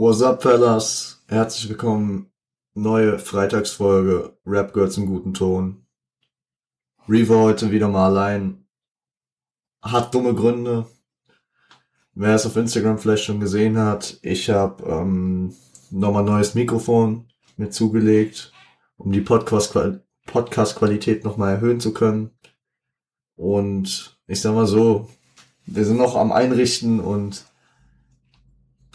What's 0.00 0.22
up, 0.22 0.42
fellas? 0.42 1.24
Herzlich 1.26 1.68
willkommen. 1.68 2.30
Neue 2.72 3.18
Freitagsfolge. 3.18 4.38
Rap 4.46 4.72
Girls 4.72 4.96
im 4.96 5.06
guten 5.06 5.34
Ton. 5.34 5.88
Revo 7.08 7.40
heute 7.40 7.72
wieder 7.72 7.88
mal 7.88 8.06
allein. 8.06 8.64
Hat 9.82 10.14
dumme 10.14 10.34
Gründe. 10.34 10.86
Wer 12.14 12.36
es 12.36 12.46
auf 12.46 12.54
Instagram 12.54 12.98
vielleicht 12.98 13.24
schon 13.24 13.40
gesehen 13.40 13.76
hat, 13.76 14.20
ich 14.22 14.50
habe 14.50 14.84
ähm, 14.84 15.52
nochmal 15.90 16.22
neues 16.22 16.54
Mikrofon 16.54 17.26
mir 17.56 17.70
zugelegt, 17.70 18.52
um 18.98 19.10
die 19.10 19.22
Podcast-Qualität 19.22 21.24
nochmal 21.24 21.54
erhöhen 21.54 21.80
zu 21.80 21.92
können. 21.92 22.30
Und 23.34 24.16
ich 24.28 24.40
sag 24.40 24.54
mal 24.54 24.68
so, 24.68 25.08
wir 25.66 25.84
sind 25.84 25.96
noch 25.96 26.14
am 26.14 26.30
Einrichten 26.30 27.00
und 27.00 27.47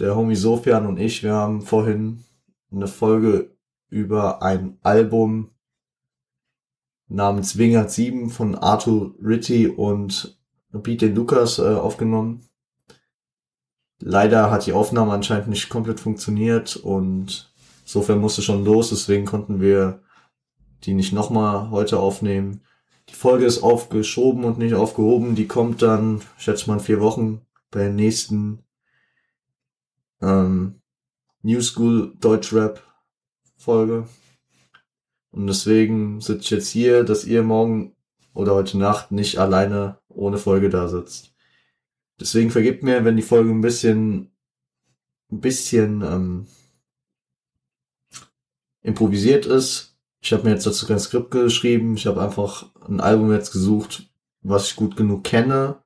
der 0.03 0.17
Homie 0.17 0.35
Sofian 0.35 0.85
und 0.85 0.99
ich, 0.99 1.23
wir 1.23 1.33
haben 1.33 1.61
vorhin 1.61 2.25
eine 2.71 2.87
Folge 2.87 3.55
über 3.89 4.41
ein 4.41 4.77
Album 4.81 5.51
namens 7.07 7.57
Wingard 7.57 7.89
7 7.89 8.29
von 8.29 8.55
Arthur 8.55 9.15
Ritty 9.23 9.67
und 9.67 10.37
Beat 10.71 11.01
den 11.01 11.15
Lukas 11.15 11.59
äh, 11.59 11.61
aufgenommen. 11.61 12.41
Leider 14.01 14.51
hat 14.51 14.65
die 14.65 14.73
Aufnahme 14.73 15.13
anscheinend 15.13 15.47
nicht 15.47 15.69
komplett 15.69 16.01
funktioniert 16.01 16.75
und 16.75 17.53
insofern 17.85 18.19
musste 18.19 18.41
schon 18.41 18.65
los, 18.65 18.89
deswegen 18.89 19.25
konnten 19.25 19.61
wir 19.61 20.01
die 20.83 20.95
nicht 20.95 21.13
nochmal 21.13 21.69
heute 21.69 21.99
aufnehmen. 21.99 22.61
Die 23.07 23.13
Folge 23.13 23.45
ist 23.45 23.63
aufgeschoben 23.63 24.43
und 24.43 24.57
nicht 24.57 24.73
aufgehoben. 24.73 25.35
Die 25.35 25.47
kommt 25.47 25.81
dann, 25.81 26.21
schätze 26.37 26.67
mal, 26.67 26.79
in 26.79 26.79
vier 26.81 26.99
Wochen 26.99 27.41
bei 27.71 27.79
der 27.81 27.93
nächsten 27.93 28.63
ähm, 30.23 30.81
New 31.41 31.61
School 31.61 32.15
Deutschrap 32.19 32.81
Folge. 33.57 34.07
Und 35.31 35.47
deswegen 35.47 36.21
sitze 36.21 36.41
ich 36.41 36.49
jetzt 36.51 36.69
hier, 36.69 37.03
dass 37.03 37.25
ihr 37.25 37.43
morgen 37.43 37.95
oder 38.33 38.53
heute 38.53 38.77
Nacht 38.77 39.11
nicht 39.11 39.37
alleine 39.37 39.99
ohne 40.07 40.37
Folge 40.37 40.69
da 40.69 40.87
sitzt. 40.87 41.33
Deswegen 42.19 42.51
vergibt 42.51 42.83
mir, 42.83 43.03
wenn 43.03 43.15
die 43.15 43.23
Folge 43.23 43.49
ein 43.49 43.61
bisschen, 43.61 44.31
ein 45.31 45.41
bisschen 45.41 46.01
ähm, 46.01 46.47
improvisiert 48.81 49.45
ist. 49.45 49.97
Ich 50.21 50.31
habe 50.31 50.43
mir 50.43 50.51
jetzt 50.51 50.65
dazu 50.65 50.85
kein 50.87 50.99
Skript 50.99 51.31
geschrieben. 51.31 51.95
Ich 51.95 52.05
habe 52.05 52.21
einfach 52.21 52.67
ein 52.87 53.01
Album 53.01 53.31
jetzt 53.31 53.51
gesucht, 53.51 54.09
was 54.41 54.67
ich 54.67 54.75
gut 54.75 54.95
genug 54.95 55.23
kenne, 55.23 55.83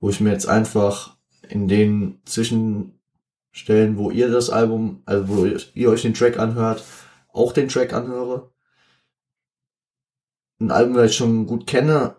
wo 0.00 0.08
ich 0.08 0.20
mir 0.20 0.30
jetzt 0.30 0.46
einfach 0.46 1.16
in 1.48 1.68
den 1.68 2.20
Zwischenstellen, 3.50 3.96
wo 3.96 4.10
ihr 4.10 4.30
das 4.30 4.50
Album, 4.50 5.02
also 5.06 5.28
wo 5.28 5.46
ihr 5.46 5.90
euch 5.90 6.02
den 6.02 6.14
Track 6.14 6.38
anhört, 6.38 6.84
auch 7.32 7.52
den 7.52 7.68
Track 7.68 7.92
anhöre. 7.92 8.50
Ein 10.60 10.70
Album, 10.70 10.94
das 10.94 11.10
ich 11.10 11.16
schon 11.16 11.46
gut 11.46 11.66
kenne 11.66 12.16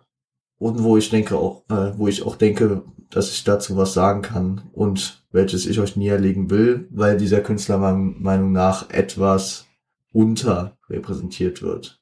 und 0.58 0.82
wo 0.82 0.96
ich 0.96 1.10
denke 1.10 1.36
auch, 1.36 1.64
äh, 1.68 1.96
wo 1.98 2.08
ich 2.08 2.22
auch 2.22 2.36
denke, 2.36 2.82
dass 3.10 3.30
ich 3.30 3.44
dazu 3.44 3.76
was 3.76 3.92
sagen 3.92 4.22
kann 4.22 4.70
und 4.72 5.24
welches 5.30 5.66
ich 5.66 5.78
euch 5.80 5.96
näherlegen 5.96 6.50
will, 6.50 6.88
weil 6.90 7.16
dieser 7.16 7.40
Künstler 7.40 7.78
meiner 7.78 7.96
Meinung 7.96 8.52
nach 8.52 8.90
etwas 8.90 9.66
unterrepräsentiert 10.12 11.62
wird. 11.62 12.00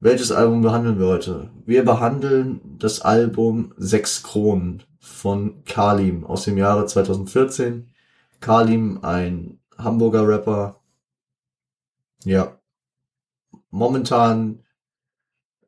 Welches 0.00 0.32
Album 0.32 0.62
behandeln 0.62 0.98
wir 0.98 1.06
heute? 1.06 1.50
Wir 1.64 1.84
behandeln 1.84 2.60
das 2.78 3.00
Album 3.00 3.72
Sechs 3.76 4.22
Kronen 4.22 4.82
von 5.02 5.64
Kalim 5.64 6.24
aus 6.24 6.44
dem 6.44 6.56
Jahre 6.56 6.86
2014. 6.86 7.92
Kalim, 8.40 9.00
ein 9.02 9.58
Hamburger 9.76 10.26
Rapper. 10.28 10.80
Ja. 12.24 12.56
Momentan 13.70 14.64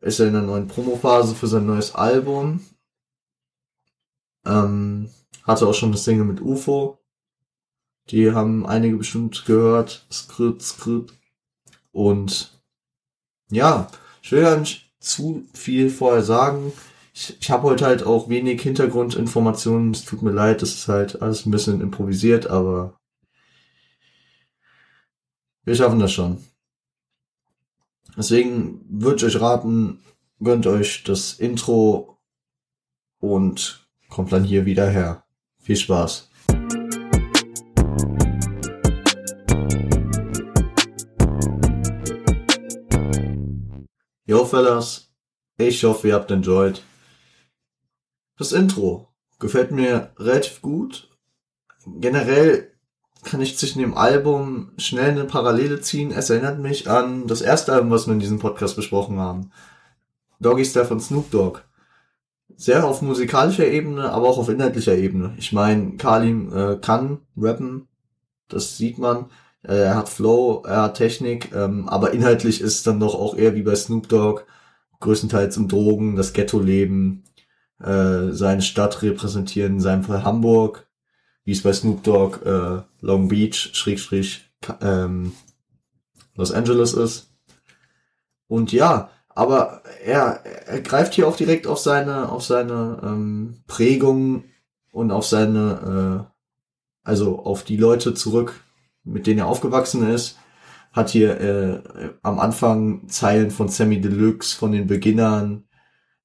ist 0.01 0.21
er 0.21 0.29
in 0.29 0.37
einer 0.37 0.47
neuen 0.47 0.69
Promophase 0.69 1.35
für 1.35 1.49
sein 1.49 1.67
neues 1.67 1.97
Album. 1.97 2.65
Ähm, 4.47 5.11
hatte 5.43 5.67
auch 5.67 5.75
schon 5.75 5.91
das 5.91 6.05
Single 6.05 6.27
mit 6.27 6.41
UFO. 6.41 6.99
Die 8.11 8.33
haben 8.33 8.65
einige 8.67 8.99
bestimmt 8.99 9.45
gehört. 9.47 10.07
Skrit, 10.13 10.63
skrit. 10.63 11.13
Und 11.91 12.61
ja, 13.51 13.89
ich 14.23 14.31
will 14.31 14.43
gar 14.43 14.59
nicht 14.59 14.93
zu 15.01 15.45
viel 15.55 15.91
vorher 15.91 16.23
sagen. 16.23 16.73
Ich, 17.17 17.37
ich 17.41 17.51
habe 17.51 17.63
heute 17.63 17.87
halt 17.87 18.03
auch 18.03 18.29
wenig 18.29 18.61
Hintergrundinformationen. 18.61 19.93
Es 19.93 20.05
tut 20.05 20.23
mir 20.23 20.33
leid, 20.33 20.63
das 20.63 20.75
ist 20.75 20.89
halt 20.89 21.23
alles 21.23 21.47
ein 21.47 21.53
bisschen 21.53 21.81
improvisiert, 21.81 22.49
aber 22.49 22.99
wir 25.63 25.77
schaffen 25.77 26.01
das 26.01 26.13
schon. 26.13 26.45
Deswegen 28.17 28.85
würde 28.89 29.17
ich 29.17 29.25
euch 29.25 29.41
raten, 29.41 30.01
gönnt 30.41 30.67
euch 30.67 31.05
das 31.05 31.35
Intro 31.35 32.19
und 33.21 33.89
kommt 34.09 34.33
dann 34.33 34.43
hier 34.43 34.67
wieder 34.67 34.91
her. 34.91 35.25
Viel 35.61 35.77
Spaß. 35.77 36.31
Yo, 44.27 44.45
Fellas. 44.45 45.13
Ich 45.57 45.85
hoffe, 45.85 46.09
ihr 46.09 46.15
habt 46.15 46.33
enjoyed. 46.33 46.83
Das 48.37 48.53
Intro 48.53 49.09
gefällt 49.39 49.71
mir 49.71 50.13
relativ 50.19 50.61
gut. 50.61 51.09
Generell 51.87 52.71
kann 53.23 53.41
ich 53.41 53.57
zwischen 53.57 53.79
dem 53.79 53.97
Album 53.97 54.73
schnell 54.77 55.11
eine 55.11 55.25
Parallele 55.25 55.81
ziehen. 55.81 56.11
Es 56.13 56.31
erinnert 56.31 56.59
mich 56.59 56.91
an 56.91 57.27
das 57.27 57.43
erste 57.43 57.73
Album, 57.73 57.91
was 57.91 58.07
wir 58.07 58.15
in 58.15 58.21
diesem 58.21 58.39
Podcast 58.39 58.77
besprochen 58.77 59.19
haben. 59.19 59.51
Doggy 60.41 60.65
Style 60.65 60.85
von 60.85 61.01
Snoop 61.01 61.31
Dogg. 61.31 61.61
Sehr 62.57 62.85
auf 62.85 63.03
musikalischer 63.03 63.67
Ebene, 63.67 64.11
aber 64.11 64.29
auch 64.29 64.39
auf 64.39 64.49
inhaltlicher 64.49 64.97
Ebene. 64.97 65.35
Ich 65.39 65.53
meine, 65.53 65.97
Kalim 65.97 66.53
äh, 66.53 66.77
kann 66.77 67.19
rappen, 67.37 67.89
das 68.49 68.77
sieht 68.77 68.99
man. 68.99 69.27
Äh, 69.63 69.77
er 69.77 69.97
hat 69.97 70.09
Flow, 70.09 70.63
er 70.67 70.83
hat 70.83 70.97
Technik, 70.97 71.53
ähm, 71.55 71.89
aber 71.89 72.13
inhaltlich 72.13 72.61
ist 72.61 72.75
es 72.75 72.83
dann 72.83 73.01
doch 73.01 73.15
auch 73.15 73.37
eher 73.37 73.55
wie 73.55 73.63
bei 73.63 73.75
Snoop 73.75 74.09
Dogg, 74.09 74.43
größtenteils 75.01 75.57
um 75.57 75.69
Drogen, 75.69 76.17
das 76.17 76.33
Ghetto-Leben, 76.33 77.25
äh, 77.85 78.33
seine 78.33 78.63
Stadt 78.63 79.03
repräsentieren, 79.03 79.75
in 79.75 79.81
seinem 79.81 80.05
Fall 80.05 80.25
Hamburg, 80.25 80.87
wie 81.45 81.53
es 81.53 81.63
bei 81.63 81.73
Snoop 81.73 82.03
Dogg 82.03 82.41
äh, 82.45 82.83
Long 83.01 83.29
Beach, 83.29 83.71
Schrägstrich, 83.75 84.51
ähm, 84.81 85.33
Los 86.35 86.53
Angeles 86.53 86.95
ist. 86.95 87.31
Und 88.49 88.73
ja, 88.73 89.11
aber 89.29 89.83
er, 90.05 90.45
er 90.67 90.81
greift 90.81 91.15
hier 91.15 91.27
auch 91.27 91.37
direkt 91.37 91.67
auf 91.67 91.79
seine, 91.79 92.31
auf 92.31 92.45
seine 92.45 93.01
ähm, 93.03 93.63
Prägung 93.67 94.45
und 94.93 95.11
auf 95.11 95.27
seine, 95.27 96.25
äh, 96.25 96.39
also 97.03 97.41
auf 97.41 97.65
die 97.65 97.77
Leute 97.77 98.15
zurück, 98.15 98.61
mit 99.03 99.27
denen 99.27 99.41
er 99.41 99.47
aufgewachsen 99.47 100.09
ist. 100.09 100.39
Hat 100.93 101.11
hier 101.11 101.41
äh, 101.41 101.83
am 102.23 102.39
Anfang 102.39 103.09
Zeilen 103.09 103.51
von 103.51 103.69
Sammy 103.69 104.01
Deluxe, 104.01 104.57
von 104.57 104.71
den 104.71 104.87
Beginnern, 104.87 105.65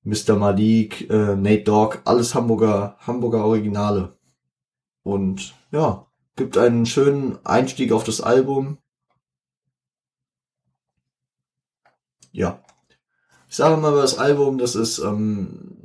Mr. 0.04 0.36
Malik, 0.36 1.10
äh, 1.10 1.36
Nate 1.36 1.64
Dogg, 1.64 2.00
alles 2.06 2.34
Hamburger, 2.36 2.98
Hamburger 3.00 3.46
Originale. 3.46 4.18
Und 5.04 5.54
ja, 5.72 6.08
gibt 6.36 6.58
einen 6.58 6.86
schönen 6.86 7.44
Einstieg 7.46 7.92
auf 7.92 8.04
das 8.04 8.22
Album. 8.22 8.78
Ja. 12.32 12.64
Ich 13.50 13.56
sage 13.56 13.78
mal 13.78 13.92
über 13.92 14.02
das 14.02 14.18
Album, 14.18 14.58
das 14.58 14.76
ist 14.76 15.00
ähm, 15.00 15.76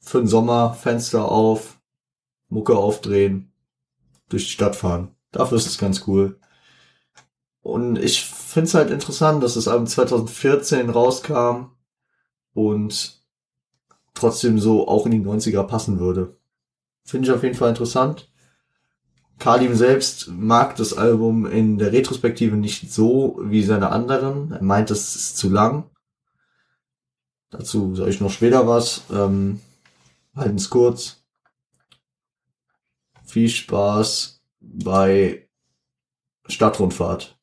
für 0.00 0.18
den 0.18 0.26
Sommer 0.26 0.74
Fenster 0.74 1.30
auf, 1.30 1.80
Mucke 2.48 2.76
aufdrehen, 2.76 3.52
durch 4.28 4.44
die 4.44 4.50
Stadt 4.50 4.76
fahren. 4.76 5.14
Dafür 5.30 5.58
ist 5.58 5.66
es 5.66 5.78
ganz 5.78 6.06
cool. 6.06 6.40
Und 7.60 7.98
ich 7.98 8.24
finde 8.24 8.66
es 8.68 8.74
halt 8.74 8.90
interessant, 8.90 9.42
dass 9.42 9.54
das 9.54 9.68
Album 9.68 9.86
2014 9.86 10.90
rauskam 10.90 11.77
und 12.58 13.22
trotzdem 14.14 14.58
so 14.58 14.88
auch 14.88 15.06
in 15.06 15.12
die 15.12 15.20
90er 15.20 15.62
passen 15.62 16.00
würde. 16.00 16.36
Finde 17.04 17.28
ich 17.28 17.34
auf 17.34 17.44
jeden 17.44 17.54
Fall 17.54 17.68
interessant. 17.68 18.28
Kalim 19.38 19.76
selbst 19.76 20.26
mag 20.28 20.74
das 20.74 20.92
Album 20.92 21.46
in 21.46 21.78
der 21.78 21.92
Retrospektive 21.92 22.56
nicht 22.56 22.92
so 22.92 23.38
wie 23.44 23.62
seine 23.62 23.90
anderen. 23.90 24.50
Er 24.50 24.62
meint, 24.62 24.90
es 24.90 25.14
ist 25.14 25.36
zu 25.36 25.48
lang. 25.48 25.88
Dazu 27.50 27.94
sage 27.94 28.10
ich 28.10 28.20
noch 28.20 28.32
später 28.32 28.66
was. 28.66 29.04
Ähm, 29.12 29.60
halten 30.34 30.56
es 30.56 30.68
kurz. 30.68 31.22
Viel 33.24 33.48
Spaß 33.48 34.42
bei 34.60 35.48
Stadtrundfahrt. 36.48 37.37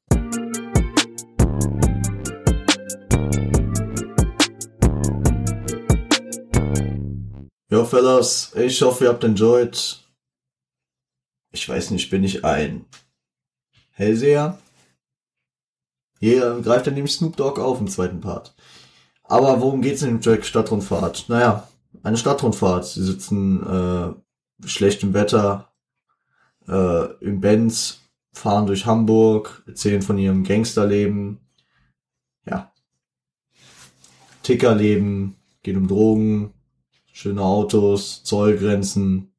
Ja, 7.75 7.83
Fellas, 7.83 8.53
ich 8.55 8.81
hoffe, 8.81 9.03
ihr 9.03 9.09
habt 9.09 9.25
enjoyed. 9.25 9.99
Ich 11.51 11.67
weiß 11.67 11.91
nicht, 11.91 12.09
bin 12.09 12.23
ich 12.23 12.45
ein 12.45 12.85
Hellseher? 13.91 14.57
Hier 16.21 16.61
greift 16.61 16.87
er 16.87 16.93
nämlich 16.93 17.11
Snoop 17.11 17.35
Dogg 17.35 17.59
auf 17.59 17.81
im 17.81 17.89
zweiten 17.89 18.21
Part. 18.21 18.55
Aber 19.23 19.59
worum 19.59 19.81
geht's 19.81 20.03
in 20.03 20.07
dem 20.07 20.21
Track 20.21 20.45
Stadtrundfahrt? 20.45 21.25
Naja, 21.27 21.67
eine 22.01 22.15
Stadtrundfahrt. 22.15 22.85
Sie 22.85 23.03
sitzen 23.03 23.61
äh, 23.67 24.65
schlechtem 24.65 25.13
Wetter 25.13 25.69
äh, 26.69 27.13
im 27.15 27.41
Benz, 27.41 27.99
fahren 28.31 28.67
durch 28.67 28.85
Hamburg, 28.85 29.63
erzählen 29.67 30.01
von 30.01 30.17
ihrem 30.17 30.45
Gangsterleben. 30.45 31.41
Ja. 32.45 32.71
Tickerleben, 34.43 35.35
geht 35.61 35.75
um 35.75 35.89
Drogen, 35.89 36.54
schöne 37.15 37.41
Autos, 37.41 38.25
Zollgrenzen. 38.25 39.33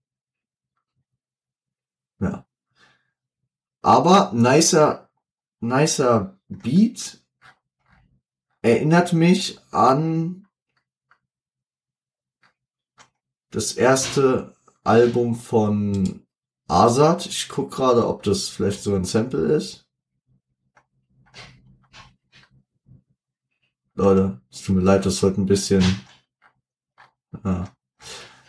Ja. 2.19 2.47
Aber 3.83 4.33
nicer, 4.33 5.11
nicer 5.61 6.39
Beat 6.49 7.23
erinnert 8.63 9.13
mich 9.13 9.59
an 9.73 10.49
das 13.51 13.75
erste 13.75 14.57
Album 14.83 15.35
von 15.35 16.27
Azad. 16.69 17.27
Ich 17.27 17.51
guck 17.51 17.73
gerade, 17.73 18.09
ob 18.09 18.23
das 18.23 18.49
vielleicht 18.49 18.83
so 18.83 18.95
ein 18.95 19.05
Sample 19.05 19.55
ist. 19.55 19.87
Leute, 23.95 24.41
es 24.51 24.63
tut 24.63 24.77
mir 24.77 24.83
leid, 24.83 25.05
das 25.05 25.23
wird 25.23 25.37
ein 25.37 25.47
bisschen. 25.47 25.85
Ah. 27.43 27.65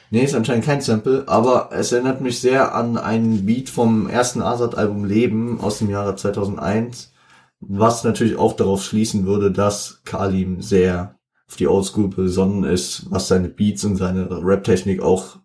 Nee, 0.09 0.23
ist 0.23 0.35
anscheinend 0.35 0.65
kein 0.65 0.81
Sample, 0.81 1.25
aber 1.27 1.69
es 1.73 1.91
erinnert 1.91 2.21
mich 2.21 2.39
sehr 2.39 2.73
an 2.73 2.97
einen 2.97 3.45
Beat 3.45 3.69
vom 3.69 4.07
ersten 4.07 4.41
Azad-Album 4.41 5.03
Leben 5.03 5.59
aus 5.59 5.79
dem 5.79 5.89
Jahre 5.89 6.15
2001, 6.15 7.11
was 7.59 8.03
natürlich 8.05 8.37
auch 8.37 8.53
darauf 8.53 8.83
schließen 8.83 9.25
würde, 9.25 9.51
dass 9.51 10.01
Kalim 10.05 10.61
sehr 10.61 11.17
auf 11.47 11.57
die 11.57 11.67
Oldschool 11.67 12.07
besonnen 12.07 12.63
ist, 12.63 13.09
was 13.09 13.27
seine 13.27 13.49
Beats 13.49 13.83
und 13.83 13.97
seine 13.97 14.29
Rap-Technik 14.29 15.01
auch 15.01 15.39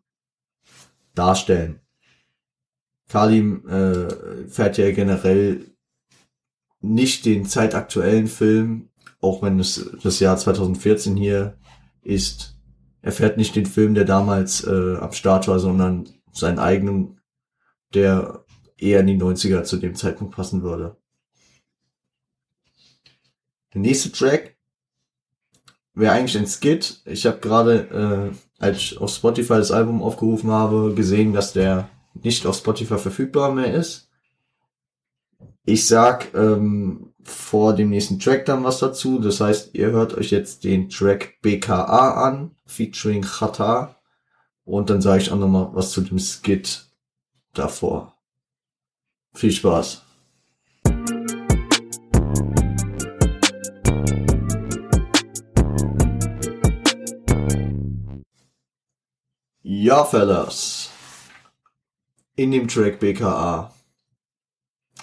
darstellen. 1.15 1.81
Kalim 3.09 3.69
äh, 3.69 4.49
fährt 4.49 4.79
ja 4.79 4.91
generell 4.93 5.67
nicht 6.81 7.25
den 7.25 7.47
zeitaktuellen 7.47 8.27
Film, 8.27 8.89
auch 9.21 9.43
wenn 9.43 9.61
es 9.61 9.91
das 10.03 10.19
Jahr 10.21 10.37
2014 10.37 11.17
hier 11.17 11.57
ist. 12.03 12.57
Er 13.03 13.13
fährt 13.13 13.37
nicht 13.37 13.57
den 13.57 13.67
Film, 13.67 13.95
der 13.95 14.05
damals 14.05 14.65
äh, 14.65 14.97
am 14.97 15.13
Start 15.13 15.49
war, 15.49 15.59
sondern 15.59 16.09
seinen 16.33 16.61
eigenen, 16.61 17.21
der 17.95 18.45
eher 18.79 19.01
in 19.01 19.09
die 19.09 19.19
90er 19.19 19.65
zu 19.65 19.77
dem 19.77 19.95
Zeitpunkt 19.95 20.35
passen 20.35 20.63
würde. 20.63 20.97
Der 23.75 23.81
nächste 23.81 24.13
Track 24.13 24.57
wäre 25.95 26.13
eigentlich 26.13 26.39
ein 26.39 26.47
Skit. 26.47 27.03
Ich 27.05 27.27
habe 27.27 27.39
gerade, 27.39 28.33
äh, 28.33 28.63
als 28.63 28.77
ich 28.79 28.99
auf 28.99 29.11
Spotify 29.11 29.55
das 29.55 29.73
Album 29.73 30.03
aufgerufen 30.03 30.51
habe, 30.51 30.95
gesehen, 30.95 31.33
dass 31.33 31.53
der 31.53 31.89
nicht 32.15 32.47
auf 32.47 32.57
Spotify 32.57 32.99
verfügbar 32.99 33.53
mehr 33.53 33.75
ist. 33.75 34.11
Ich 35.65 35.87
sag 35.87 36.35
ähm, 36.35 37.12
vor 37.25 37.75
dem 37.75 37.91
nächsten 37.91 38.19
Track 38.19 38.47
dann 38.47 38.65
was 38.65 38.79
dazu. 38.79 39.19
Das 39.19 39.41
heißt, 39.41 39.75
ihr 39.75 39.91
hört 39.91 40.15
euch 40.15 40.31
jetzt 40.31 40.65
den 40.65 40.89
Track 40.89 41.41
BKA 41.43 42.27
an, 42.27 42.57
featuring 42.67 43.23
Chata. 43.23 43.97
Und 44.65 44.91
dann 44.91 45.01
sage 45.01 45.23
ich 45.23 45.31
auch 45.31 45.39
nochmal 45.39 45.69
was 45.73 45.91
zu 45.91 46.01
dem 46.03 46.19
Skit 46.19 46.87
davor. 47.53 48.17
Viel 49.35 49.53
Spaß. 49.53 50.03
Ja, 59.63 60.05
Fellas 60.05 60.91
in 62.37 62.51
dem 62.51 62.69
Track 62.69 62.99
BKA. 63.01 63.73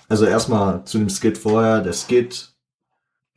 Also 0.09 0.25
erstmal 0.25 0.83
zu 0.85 0.97
dem 0.97 1.09
Skit 1.09 1.37
vorher, 1.37 1.81
der 1.81 1.93
Skit, 1.93 2.55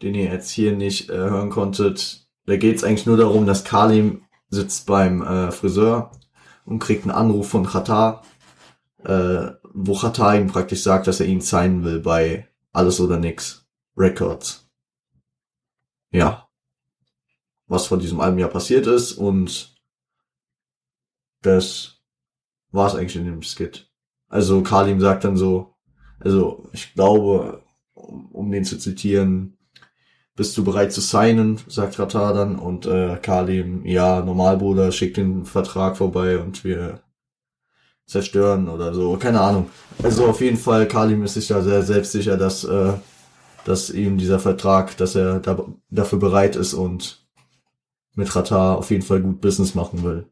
den 0.01 0.15
ihr 0.15 0.25
jetzt 0.25 0.51
hier 0.51 0.75
nicht 0.75 1.11
äh, 1.11 1.17
hören 1.17 1.51
konntet, 1.51 2.27
da 2.47 2.57
geht's 2.57 2.83
eigentlich 2.83 3.07
nur 3.07 3.19
darum, 3.19 3.47
dass 3.47 3.65
Kalim 3.65 4.25
sitzt 4.49 4.87
beim 4.87 5.23
äh, 5.23 5.53
Friseur 5.53 6.11
und 6.65 6.79
kriegt 6.79 7.05
einen 7.05 7.13
Anruf 7.13 7.51
von 7.51 7.67
Qatar, 7.67 8.25
äh, 9.05 9.51
wo 9.75 9.95
Qatar 9.95 10.37
ihm 10.37 10.47
praktisch 10.47 10.83
sagt, 10.83 11.07
dass 11.07 11.21
er 11.21 11.27
ihn 11.27 11.43
signen 11.43 11.85
will 11.85 12.01
bei 12.01 12.49
Alles 12.73 13.01
oder 13.01 13.19
Nix 13.19 13.67
Records. 13.97 14.67
Ja. 16.11 16.49
Was 17.67 17.87
von 17.87 18.01
diesem 18.01 18.21
Album 18.21 18.39
ja 18.39 18.49
passiert 18.49 18.87
ist 18.87 19.13
und 19.13 19.75
das 21.43 22.01
war 22.71 22.87
es 22.87 22.95
eigentlich 22.95 23.17
in 23.17 23.27
dem 23.27 23.43
Skit. 23.43 23.91
Also 24.29 24.63
Kalim 24.63 25.01
sagt 25.01 25.25
dann 25.25 25.37
so, 25.37 25.72
also 26.25 26.69
ich 26.73 26.95
glaube, 26.95 27.63
um, 27.95 28.27
um 28.33 28.51
den 28.51 28.65
zu 28.65 28.79
zitieren, 28.79 29.57
bist 30.35 30.57
du 30.57 30.65
bereit 30.65 30.93
zu 30.93 31.01
signen, 31.01 31.61
sagt 31.69 31.99
Ratar 31.99 32.33
dann 32.33 32.59
und 32.59 32.87
äh, 32.87 33.17
Kalim, 33.21 33.85
ja, 33.85 34.23
Normalbruder, 34.23 34.91
schickt 34.93 35.19
den 35.19 35.45
Vertrag 35.45 35.97
vorbei 35.97 36.39
und 36.39 36.65
wir 36.65 37.01
zerstören 38.07 38.69
oder 38.69 38.95
so, 38.95 39.17
keine 39.17 39.41
Ahnung. 39.41 39.71
Also 40.03 40.27
auf 40.27 40.41
jeden 40.41 40.57
Fall, 40.57 40.89
Kalim 40.89 41.23
ist 41.23 41.35
sich 41.35 41.49
da 41.49 41.63
sehr 41.63 41.83
selbstsicher, 41.83 42.37
dass, 42.37 42.65
äh, 42.65 42.95
dass 43.65 43.91
ihm 43.91 44.19
dieser 44.19 44.39
Vertrag, 44.39 44.97
dass 44.97 45.15
er 45.15 45.41
da, 45.41 45.65
dafür 45.91 46.19
bereit 46.19 46.57
ist 46.57 46.75
und 46.75 47.27
mit 48.15 48.35
Ratar 48.35 48.79
auf 48.79 48.91
jeden 48.91 49.03
Fall 49.03 49.21
gut 49.21 49.41
Business 49.41 49.75
machen 49.75 50.03
will. 50.03 50.27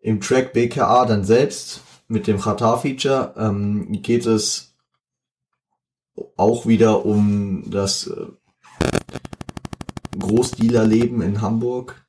Im 0.00 0.20
Track 0.20 0.52
BKA 0.52 1.06
dann 1.06 1.24
selbst 1.24 1.80
mit 2.14 2.28
dem 2.28 2.38
Qatar-Feature 2.38 3.34
ähm, 3.36 4.00
geht 4.00 4.24
es 4.24 4.74
auch 6.36 6.64
wieder 6.64 7.04
um 7.04 7.68
das 7.68 8.06
äh, 8.06 8.26
Großdealerleben 10.16 11.20
in 11.22 11.42
Hamburg, 11.42 12.06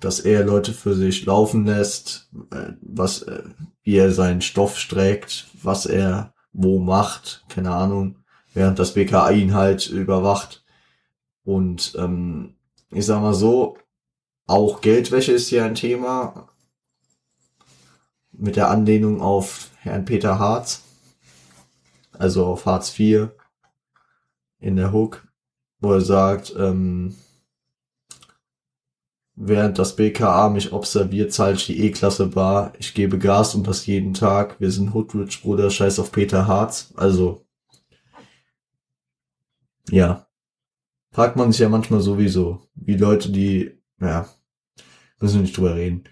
dass 0.00 0.18
er 0.18 0.44
Leute 0.44 0.72
für 0.72 0.94
sich 0.94 1.24
laufen 1.26 1.64
lässt, 1.64 2.28
äh, 2.50 2.72
was, 2.82 3.22
äh, 3.22 3.44
wie 3.84 3.96
er 3.96 4.12
seinen 4.12 4.42
Stoff 4.42 4.76
streckt, 4.78 5.46
was 5.62 5.86
er 5.86 6.34
wo 6.52 6.80
macht, 6.80 7.44
keine 7.48 7.70
Ahnung, 7.70 8.16
während 8.52 8.80
das 8.80 8.94
BKA 8.94 9.30
ihn 9.30 9.54
halt 9.54 9.88
überwacht. 9.88 10.64
Und 11.44 11.94
ähm, 11.96 12.56
ich 12.90 13.06
sag 13.06 13.22
mal 13.22 13.34
so, 13.34 13.78
auch 14.48 14.80
Geldwäsche 14.80 15.30
ist 15.30 15.46
hier 15.46 15.64
ein 15.64 15.76
Thema, 15.76 16.49
mit 18.40 18.56
der 18.56 18.70
Anlehnung 18.70 19.20
auf 19.20 19.70
Herrn 19.76 20.04
Peter 20.04 20.38
Harz, 20.38 20.82
also 22.12 22.46
auf 22.46 22.66
Harz 22.66 22.98
IV 22.98 23.28
in 24.58 24.76
der 24.76 24.92
Hook, 24.92 25.28
wo 25.78 25.92
er 25.92 26.00
sagt, 26.00 26.54
ähm, 26.58 27.14
während 29.34 29.78
das 29.78 29.96
BKA 29.96 30.48
mich 30.48 30.72
observiert, 30.72 31.32
zahle 31.32 31.54
ich 31.54 31.66
die 31.66 31.84
E-Klasse 31.84 32.26
bar, 32.26 32.72
ich 32.78 32.94
gebe 32.94 33.18
Gas 33.18 33.54
und 33.54 33.66
das 33.66 33.86
jeden 33.86 34.14
Tag, 34.14 34.58
wir 34.58 34.70
sind 34.70 34.94
Hoodrich, 34.94 35.42
Bruder, 35.42 35.70
scheiß 35.70 35.98
auf 35.98 36.10
Peter 36.10 36.46
Harz, 36.46 36.92
also, 36.96 37.46
ja, 39.90 40.26
fragt 41.12 41.36
man 41.36 41.52
sich 41.52 41.60
ja 41.60 41.68
manchmal 41.68 42.00
sowieso, 42.00 42.66
wie 42.74 42.96
Leute, 42.96 43.30
die, 43.30 43.78
ja, 44.00 44.28
müssen 45.18 45.36
wir 45.36 45.42
nicht 45.42 45.56
drüber 45.56 45.74
reden, 45.74 46.04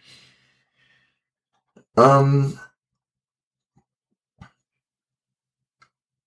ähm, 1.99 2.59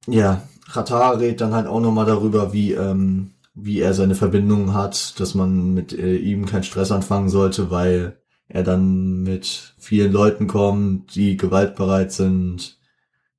ja, 0.08 0.48
Qatar 0.72 1.20
redet 1.20 1.42
dann 1.42 1.54
halt 1.54 1.68
auch 1.68 1.80
nochmal 1.80 2.06
darüber, 2.06 2.54
wie, 2.54 2.74
ähm, 2.74 3.34
wie 3.54 3.80
er 3.80 3.94
seine 3.94 4.16
Verbindungen 4.16 4.74
hat, 4.74 5.20
dass 5.20 5.36
man 5.36 5.74
mit 5.74 5.94
äh, 5.94 6.16
ihm 6.16 6.46
keinen 6.46 6.63
Stress 6.63 6.92
anfangen 6.92 7.30
sollte, 7.30 7.72
weil 7.72 8.18
er 8.48 8.63
dann 8.63 9.24
mit 9.24 9.75
vielen 9.78 10.12
Leuten 10.12 10.48
kommt, 10.48 11.16
die 11.16 11.38
gewaltbereit 11.38 12.12
sind, 12.12 12.80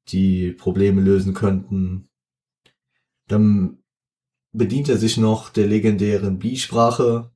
die 0.08 0.52
Probleme 0.52 1.02
lösen 1.02 1.34
könnten. 1.34 2.08
Dann 3.28 3.78
bedient 4.52 4.88
er 4.88 4.98
sich 4.98 5.16
noch 5.18 5.50
der 5.50 5.66
legendären 5.66 6.38
B-Sprache, 6.38 7.30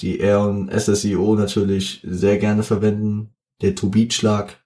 die 0.00 0.18
er 0.20 0.42
und 0.42 0.70
SSIO 0.70 1.34
natürlich 1.34 2.00
sehr 2.04 2.38
gerne 2.38 2.62
verwenden, 2.62 3.34
der 3.60 3.74
To-Beat-Schlag, 3.74 4.64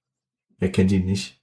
wer 0.59 0.73
kennt 0.73 0.93
ihn 0.93 1.07
nicht? 1.07 1.43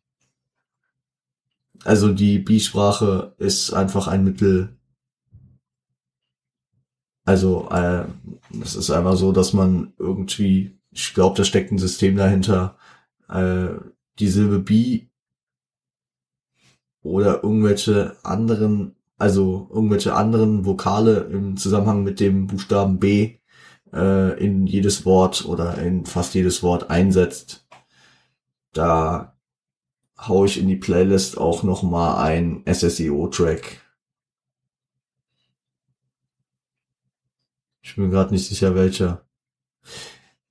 Also 1.84 2.14
die 2.14 2.40
B-Sprache 2.40 3.34
ist 3.38 3.74
einfach 3.74 4.08
ein 4.08 4.24
Mittel, 4.24 4.78
Also, 7.26 7.70
äh, 7.70 8.06
es 8.62 8.76
ist 8.76 8.90
einfach 8.92 9.16
so, 9.16 9.32
dass 9.32 9.54
man 9.54 9.94
irgendwie, 9.98 10.78
ich 10.92 11.14
glaube, 11.14 11.38
da 11.38 11.44
steckt 11.44 11.72
ein 11.72 11.78
System 11.78 12.16
dahinter, 12.18 12.78
äh, 13.30 13.70
die 14.20 14.28
Silbe 14.28 14.60
B 14.60 15.08
oder 17.04 17.44
irgendwelche 17.44 18.16
anderen, 18.24 18.96
also 19.18 19.70
irgendwelche 19.72 20.16
anderen 20.16 20.66
Vokale 20.66 21.22
im 21.32 21.58
Zusammenhang 21.58 22.04
mit 22.04 22.20
dem 22.20 22.48
Buchstaben 22.48 23.00
B 23.00 23.38
äh, 23.94 24.44
in 24.44 24.68
jedes 24.68 25.06
Wort 25.06 25.46
oder 25.46 25.78
in 25.78 26.06
fast 26.06 26.34
jedes 26.34 26.64
Wort 26.64 26.90
einsetzt. 26.90 27.68
Da 28.74 29.38
hau 30.18 30.46
ich 30.46 30.60
in 30.60 30.68
die 30.68 30.76
Playlist 30.76 31.38
auch 31.38 31.64
noch 31.64 31.84
mal 31.84 32.24
ein 32.24 32.64
SSEO-Track. 32.66 33.82
Ich 37.82 37.96
bin 37.96 38.12
gerade 38.12 38.32
nicht 38.32 38.48
sicher, 38.48 38.76
welcher. 38.76 39.26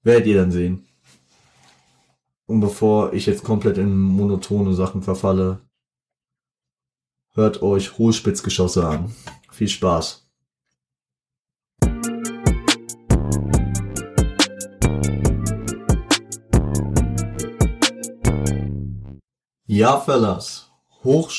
Werdet 0.02 0.26
ihr 0.26 0.36
dann 0.36 0.50
sehen. 0.50 0.86
Und 2.46 2.60
bevor 2.60 3.12
ich 3.12 3.26
jetzt 3.26 3.44
komplett 3.44 3.78
in 3.78 3.96
monotone 3.96 4.74
Sachen 4.74 5.02
verfalle, 5.02 5.60
hört 7.34 7.62
euch 7.62 7.96
Hohlspitzgeschosse 7.96 8.86
an. 8.86 9.14
Viel 9.52 9.68
Spaß. 9.68 10.29
Ja, 19.80 19.98
Fellas. 19.98 20.68
Hoch, 21.04 21.30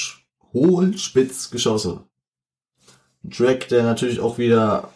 Hohlspitzgeschosse. 0.52 2.06
Ein 3.24 3.30
Track, 3.30 3.68
der 3.68 3.84
natürlich 3.84 4.20
auch 4.20 4.40
wieder 4.40 4.90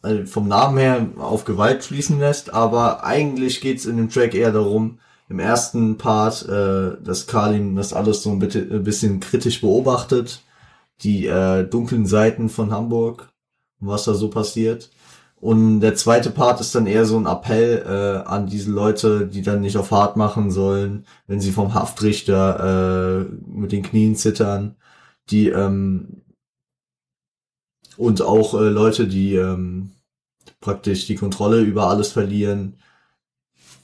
also 0.00 0.24
vom 0.24 0.48
Namen 0.48 0.78
her 0.78 1.06
auf 1.18 1.44
Gewalt 1.44 1.84
fließen 1.84 2.18
lässt, 2.18 2.54
aber 2.54 3.04
eigentlich 3.04 3.60
geht's 3.60 3.84
in 3.84 3.98
dem 3.98 4.08
Track 4.08 4.34
eher 4.34 4.52
darum, 4.52 5.00
im 5.28 5.38
ersten 5.38 5.98
Part, 5.98 6.48
äh, 6.48 6.96
dass 7.04 7.26
Kalim 7.26 7.76
das 7.76 7.92
alles 7.92 8.22
so 8.22 8.30
ein 8.30 8.38
bisschen 8.38 9.20
kritisch 9.20 9.60
beobachtet, 9.60 10.40
die 11.02 11.26
äh, 11.26 11.64
dunklen 11.64 12.06
Seiten 12.06 12.48
von 12.48 12.72
Hamburg, 12.72 13.28
was 13.80 14.04
da 14.04 14.14
so 14.14 14.30
passiert. 14.30 14.88
Und 15.40 15.80
der 15.80 15.94
zweite 15.94 16.30
Part 16.30 16.60
ist 16.60 16.74
dann 16.74 16.86
eher 16.86 17.04
so 17.04 17.16
ein 17.18 17.26
Appell 17.26 17.84
äh, 17.86 18.28
an 18.28 18.46
diese 18.46 18.72
Leute, 18.72 19.26
die 19.26 19.42
dann 19.42 19.60
nicht 19.60 19.76
auf 19.76 19.92
hart 19.92 20.16
machen 20.16 20.50
sollen, 20.50 21.06
wenn 21.28 21.40
sie 21.40 21.52
vom 21.52 21.74
Haftrichter 21.74 23.26
äh, 23.28 23.48
mit 23.48 23.70
den 23.70 23.84
Knien 23.84 24.16
zittern, 24.16 24.76
die 25.30 25.48
ähm, 25.48 26.22
und 27.96 28.22
auch 28.22 28.54
äh, 28.54 28.68
Leute, 28.68 29.06
die 29.06 29.34
ähm, 29.34 29.92
praktisch 30.60 31.06
die 31.06 31.16
Kontrolle 31.16 31.60
über 31.60 31.88
alles 31.88 32.10
verlieren, 32.12 32.76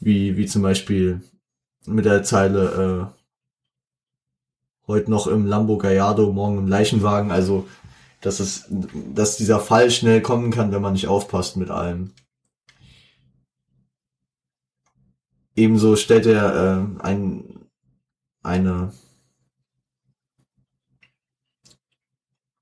wie 0.00 0.36
wie 0.36 0.46
zum 0.46 0.62
Beispiel 0.62 1.20
mit 1.86 2.04
der 2.04 2.22
Zeile 2.22 3.12
äh, 3.12 3.20
heute 4.86 5.10
noch 5.10 5.26
im 5.26 5.46
Lambo 5.46 5.78
Gallardo, 5.78 6.32
morgen 6.32 6.58
im 6.58 6.68
Leichenwagen. 6.68 7.30
Also, 7.30 7.66
dass 8.24 8.40
es, 8.40 8.64
dass 8.70 9.36
dieser 9.36 9.60
Fall 9.60 9.90
schnell 9.90 10.22
kommen 10.22 10.50
kann, 10.50 10.72
wenn 10.72 10.80
man 10.80 10.94
nicht 10.94 11.08
aufpasst 11.08 11.58
mit 11.58 11.70
allem. 11.70 12.12
Ebenso 15.54 15.94
stellt 15.94 16.24
er 16.24 16.54
äh, 16.54 17.02
ein, 17.02 17.68
eine, 18.42 18.94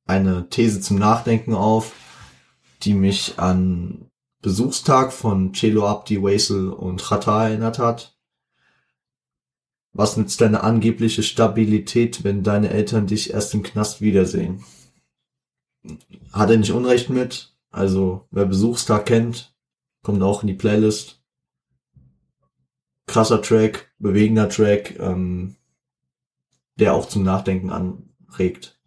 eine 0.05 0.49
These 0.51 0.81
zum 0.81 0.99
Nachdenken 0.99 1.55
auf, 1.55 1.93
die 2.83 2.95
mich 2.95 3.39
an 3.39 4.11
Besuchstag 4.43 5.13
von 5.13 5.55
Celo 5.55 5.87
Abdi, 5.87 6.21
Waisel 6.21 6.71
und 6.71 7.01
Chata 7.01 7.47
erinnert 7.47 7.79
hat. 7.79 8.19
Was 9.93 10.17
nützt 10.17 10.41
deine 10.41 10.65
angebliche 10.65 11.23
Stabilität, 11.23 12.25
wenn 12.25 12.43
deine 12.43 12.71
Eltern 12.71 13.07
dich 13.07 13.33
erst 13.33 13.55
im 13.55 13.63
Knast 13.63 14.01
wiedersehen? 14.01 14.65
Hat 16.33 16.51
er 16.51 16.57
nicht 16.57 16.73
Unrecht 16.73 17.11
mit? 17.11 17.55
Also, 17.71 18.27
wer 18.31 18.45
Besuchstag 18.45 19.07
kennt, 19.07 19.55
kommt 20.03 20.23
auch 20.23 20.43
in 20.43 20.49
die 20.49 20.55
Playlist. 20.55 21.23
Krasser 23.07 23.43
Track, 23.43 23.93
bewegender 23.99 24.49
Track, 24.49 24.99
ähm, 25.01 25.57
der 26.77 26.95
auch 26.95 27.09
zum 27.09 27.25
Nachdenken 27.25 27.71
anregt. 27.71 28.79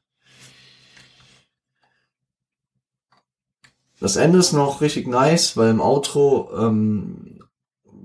Das 3.99 4.17
Ende 4.17 4.39
ist 4.39 4.53
noch 4.53 4.81
richtig 4.81 5.07
nice, 5.07 5.57
weil 5.57 5.71
im 5.71 5.81
Outro 5.81 6.51
ähm, 6.57 7.39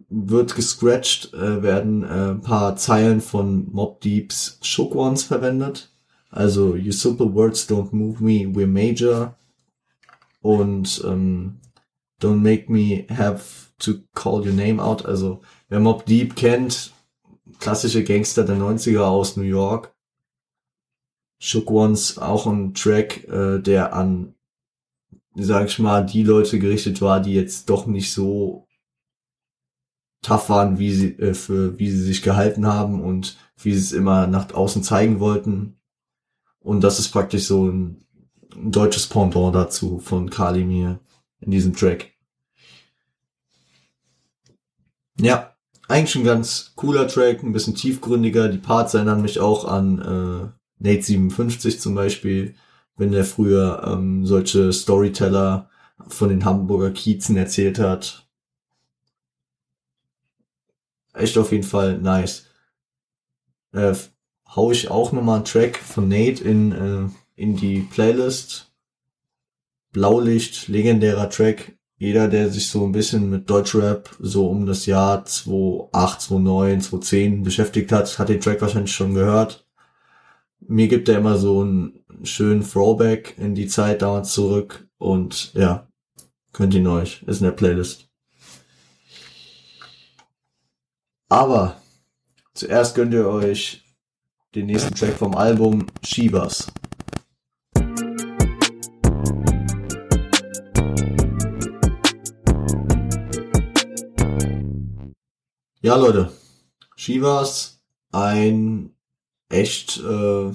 wird 0.09 0.55
gescratcht, 0.55 1.33
äh, 1.35 1.63
werden 1.63 2.03
äh, 2.05 2.31
ein 2.31 2.41
paar 2.41 2.77
Zeilen 2.77 3.21
von 3.21 3.71
Mob 3.73 4.01
Deeps 4.01 4.59
Shook 4.63 4.95
Ones 4.95 5.25
verwendet. 5.25 5.90
Also 6.31 6.75
You 6.77 6.93
simple 6.93 7.33
words 7.33 7.67
don't 7.67 7.93
move 7.93 8.21
me, 8.21 8.47
we're 8.47 8.67
major. 8.67 9.37
Und 10.41 11.03
ähm, 11.05 11.61
Don't 12.21 12.43
make 12.43 12.69
me 12.69 13.07
have 13.09 13.73
to 13.79 14.03
call 14.15 14.45
your 14.45 14.53
name 14.53 14.79
out. 14.79 15.07
Also 15.07 15.41
wer 15.69 15.81
Mob 15.81 16.05
Deep 16.05 16.37
kennt, 16.37 16.93
klassische 17.59 18.05
Gangster 18.05 18.45
der 18.45 18.57
90er 18.57 19.01
aus 19.01 19.37
New 19.37 19.43
York. 19.43 19.95
Shook 21.43 21.71
Ones, 21.71 22.19
auch 22.19 22.47
ein 22.47 22.75
Track, 22.75 23.25
äh, 23.29 23.61
der 23.61 23.95
an, 23.95 24.35
sag 25.35 25.69
ich 25.69 25.79
mal, 25.79 26.05
die 26.05 26.23
Leute 26.23 26.59
gerichtet 26.59 27.01
war, 27.01 27.21
die 27.21 27.33
jetzt 27.33 27.71
doch 27.71 27.87
nicht 27.87 28.13
so 28.13 28.69
tough 30.21 30.51
waren, 30.51 30.79
wie 30.79 30.93
sie, 30.93 31.13
äh, 31.19 31.33
für, 31.33 31.79
wie 31.79 31.91
sie 31.91 32.03
sich 32.03 32.21
gehalten 32.21 32.67
haben 32.67 33.01
und 33.01 33.39
wie 33.57 33.73
sie 33.73 33.81
es 33.81 33.93
immer 33.93 34.27
nach 34.27 34.53
außen 34.53 34.83
zeigen 34.83 35.19
wollten. 35.19 35.80
Und 36.61 36.83
das 36.83 36.99
ist 36.99 37.09
praktisch 37.11 37.45
so 37.45 37.67
ein, 37.67 38.05
ein 38.55 38.71
deutsches 38.71 39.07
Pendant 39.07 39.55
dazu 39.55 39.99
von 39.99 40.31
Kalimir 40.31 41.01
in 41.41 41.51
diesem 41.51 41.75
Track. 41.75 42.13
Ja, 45.19 45.57
eigentlich 45.89 46.17
ein 46.17 46.25
ganz 46.25 46.73
cooler 46.77 47.09
Track, 47.09 47.43
ein 47.43 47.53
bisschen 47.53 47.75
tiefgründiger. 47.75 48.49
Die 48.49 48.59
Parts 48.59 48.95
erinnern 48.95 49.23
mich 49.23 49.41
auch 49.41 49.65
an 49.65 49.99
äh, 49.99 50.83
Nate 50.83 51.03
57 51.03 51.81
zum 51.81 51.95
Beispiel, 51.95 52.55
wenn 52.97 53.13
der 53.13 53.25
früher 53.25 53.83
ähm, 53.87 54.27
solche 54.27 54.73
Storyteller 54.73 55.69
von 56.09 56.29
den 56.29 56.45
Hamburger 56.45 56.91
Kiezen 56.91 57.37
erzählt 57.37 57.79
hat 57.79 58.27
echt 61.21 61.39
auf 61.39 61.53
jeden 61.53 61.65
Fall 61.65 61.99
nice. 61.99 62.47
Äh, 63.73 63.95
hau 64.55 64.73
ich 64.73 64.91
auch 64.91 65.13
nochmal 65.13 65.37
einen 65.37 65.45
Track 65.45 65.79
von 65.79 66.09
Nate 66.09 66.43
in, 66.43 66.73
äh, 66.73 67.09
in 67.41 67.57
die 67.57 67.81
Playlist. 67.81 68.73
Blaulicht, 69.93 70.69
legendärer 70.69 71.31
Track. 71.31 71.77
Jeder, 71.97 72.29
der 72.29 72.49
sich 72.49 72.69
so 72.69 72.85
ein 72.85 72.93
bisschen 72.93 73.29
mit 73.29 73.51
Deutschrap 73.51 74.17
so 74.21 74.49
um 74.49 74.65
das 74.67 74.87
Jahr 74.87 75.25
2008, 75.25 76.21
2009, 76.23 76.81
2010 76.81 77.43
beschäftigt 77.43 77.93
hat, 77.93 78.19
hat 78.19 78.29
den 78.29 78.41
Track 78.41 78.61
wahrscheinlich 78.63 78.93
schon 78.93 79.15
gehört. 79.15 79.67
Mir 80.61 80.89
gibt 80.89 81.09
er 81.09 81.19
immer 81.19 81.37
so 81.37 81.61
einen 81.61 82.05
schönen 82.23 82.63
Throwback 82.63 83.37
in 83.39 83.55
die 83.55 83.67
Zeit 83.67 84.03
damals 84.03 84.33
zurück 84.33 84.89
und 84.99 85.53
ja, 85.55 85.89
könnt 86.53 86.75
ihn 86.75 86.87
euch, 86.87 87.23
ist 87.25 87.41
in 87.41 87.45
der 87.45 87.53
Playlist. 87.53 88.09
Aber 91.29 91.81
zuerst 92.55 92.95
gönnt 92.95 93.13
ihr 93.13 93.27
euch 93.29 93.83
den 94.55 94.67
nächsten 94.67 94.95
Track 94.95 95.15
vom 95.15 95.35
Album 95.35 95.87
Shivas. 96.03 96.73
Ja, 105.83 105.97
Leute, 105.97 106.31
Shivas, 106.97 107.81
ein 108.13 108.95
echt 109.49 109.99
äh, 109.99 110.53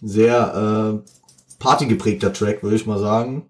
sehr 0.00 1.02
äh, 1.04 1.58
partygeprägter 1.58 2.32
Track, 2.32 2.62
würde 2.62 2.76
ich 2.76 2.86
mal 2.86 2.98
sagen. 2.98 3.48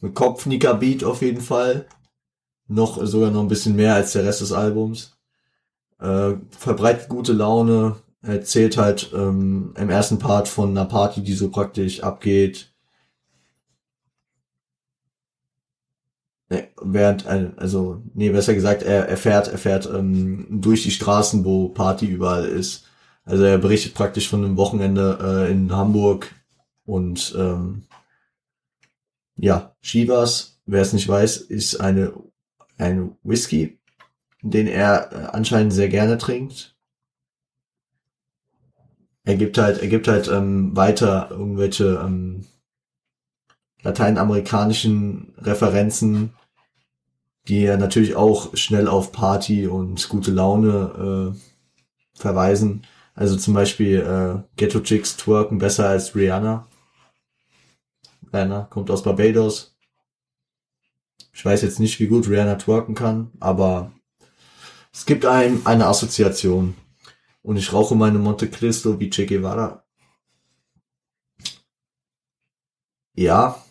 Mit 0.00 0.14
Kopfnicker-Beat 0.14 1.04
auf 1.04 1.22
jeden 1.22 1.40
Fall. 1.40 1.86
Noch 2.66 3.04
sogar 3.06 3.30
noch 3.30 3.40
ein 3.40 3.48
bisschen 3.48 3.76
mehr 3.76 3.94
als 3.94 4.12
der 4.12 4.24
Rest 4.24 4.42
des 4.42 4.52
Albums 4.52 5.18
äh, 6.00 6.34
verbreitet 6.50 7.08
gute 7.08 7.32
Laune, 7.32 7.96
erzählt 8.22 8.76
halt 8.76 9.12
ähm, 9.14 9.74
im 9.76 9.90
ersten 9.90 10.18
Part 10.18 10.48
von 10.48 10.70
einer 10.70 10.84
Party, 10.86 11.22
die 11.22 11.34
so 11.34 11.50
praktisch 11.50 12.02
abgeht. 12.02 12.72
während, 16.80 17.26
also, 17.26 18.02
nee, 18.14 18.30
besser 18.30 18.54
gesagt, 18.54 18.82
er, 18.82 19.06
er 19.08 19.16
fährt, 19.18 19.48
er 19.48 19.58
fährt 19.58 19.86
ähm, 19.86 20.46
durch 20.50 20.82
die 20.82 20.90
Straßen, 20.90 21.44
wo 21.44 21.68
Party 21.68 22.06
überall 22.06 22.46
ist. 22.46 22.86
Also 23.24 23.44
er 23.44 23.58
berichtet 23.58 23.94
praktisch 23.94 24.28
von 24.28 24.44
einem 24.44 24.56
Wochenende 24.56 25.18
äh, 25.48 25.52
in 25.52 25.70
Hamburg 25.76 26.34
und 26.86 27.34
ähm, 27.38 27.82
ja, 29.36 29.74
Shivas 29.82 30.58
wer 30.68 30.82
es 30.82 30.92
nicht 30.92 31.08
weiß, 31.08 31.38
ist 31.38 31.80
eine 31.80 32.12
ein 32.76 33.16
Whisky, 33.24 33.80
den 34.42 34.68
er 34.68 35.12
äh, 35.12 35.36
anscheinend 35.36 35.72
sehr 35.72 35.88
gerne 35.88 36.16
trinkt. 36.16 36.77
Er 39.28 39.36
gibt 39.36 39.58
halt, 39.58 39.82
er 39.82 39.88
gibt 39.88 40.08
halt 40.08 40.26
ähm, 40.28 40.74
weiter 40.74 41.28
irgendwelche 41.30 42.00
ähm, 42.02 42.46
lateinamerikanischen 43.82 45.34
Referenzen, 45.36 46.32
die 47.46 47.62
er 47.66 47.76
natürlich 47.76 48.16
auch 48.16 48.56
schnell 48.56 48.88
auf 48.88 49.12
Party 49.12 49.66
und 49.66 50.08
gute 50.08 50.30
Laune 50.30 51.34
äh, 51.36 52.18
verweisen. 52.18 52.86
Also 53.14 53.36
zum 53.36 53.52
Beispiel 53.52 53.98
äh, 54.00 54.48
Ghetto 54.56 54.80
Chicks 54.80 55.18
twerken 55.18 55.58
besser 55.58 55.90
als 55.90 56.16
Rihanna. 56.16 56.66
Rihanna 58.32 58.62
kommt 58.70 58.90
aus 58.90 59.02
Barbados. 59.02 59.76
Ich 61.34 61.44
weiß 61.44 61.60
jetzt 61.60 61.80
nicht, 61.80 62.00
wie 62.00 62.06
gut 62.06 62.30
Rihanna 62.30 62.54
twerken 62.54 62.94
kann, 62.94 63.30
aber 63.40 63.92
es 64.90 65.04
gibt 65.04 65.26
einem 65.26 65.60
eine 65.66 65.86
Assoziation. 65.86 66.76
Und 67.48 67.56
ich 67.56 67.72
rauche 67.72 67.94
meine 67.94 68.18
Monte 68.18 68.50
Cristo 68.50 69.00
wie 69.00 69.08
Che 69.08 69.24
Guevara. 69.24 69.82
Ja, 73.14 73.64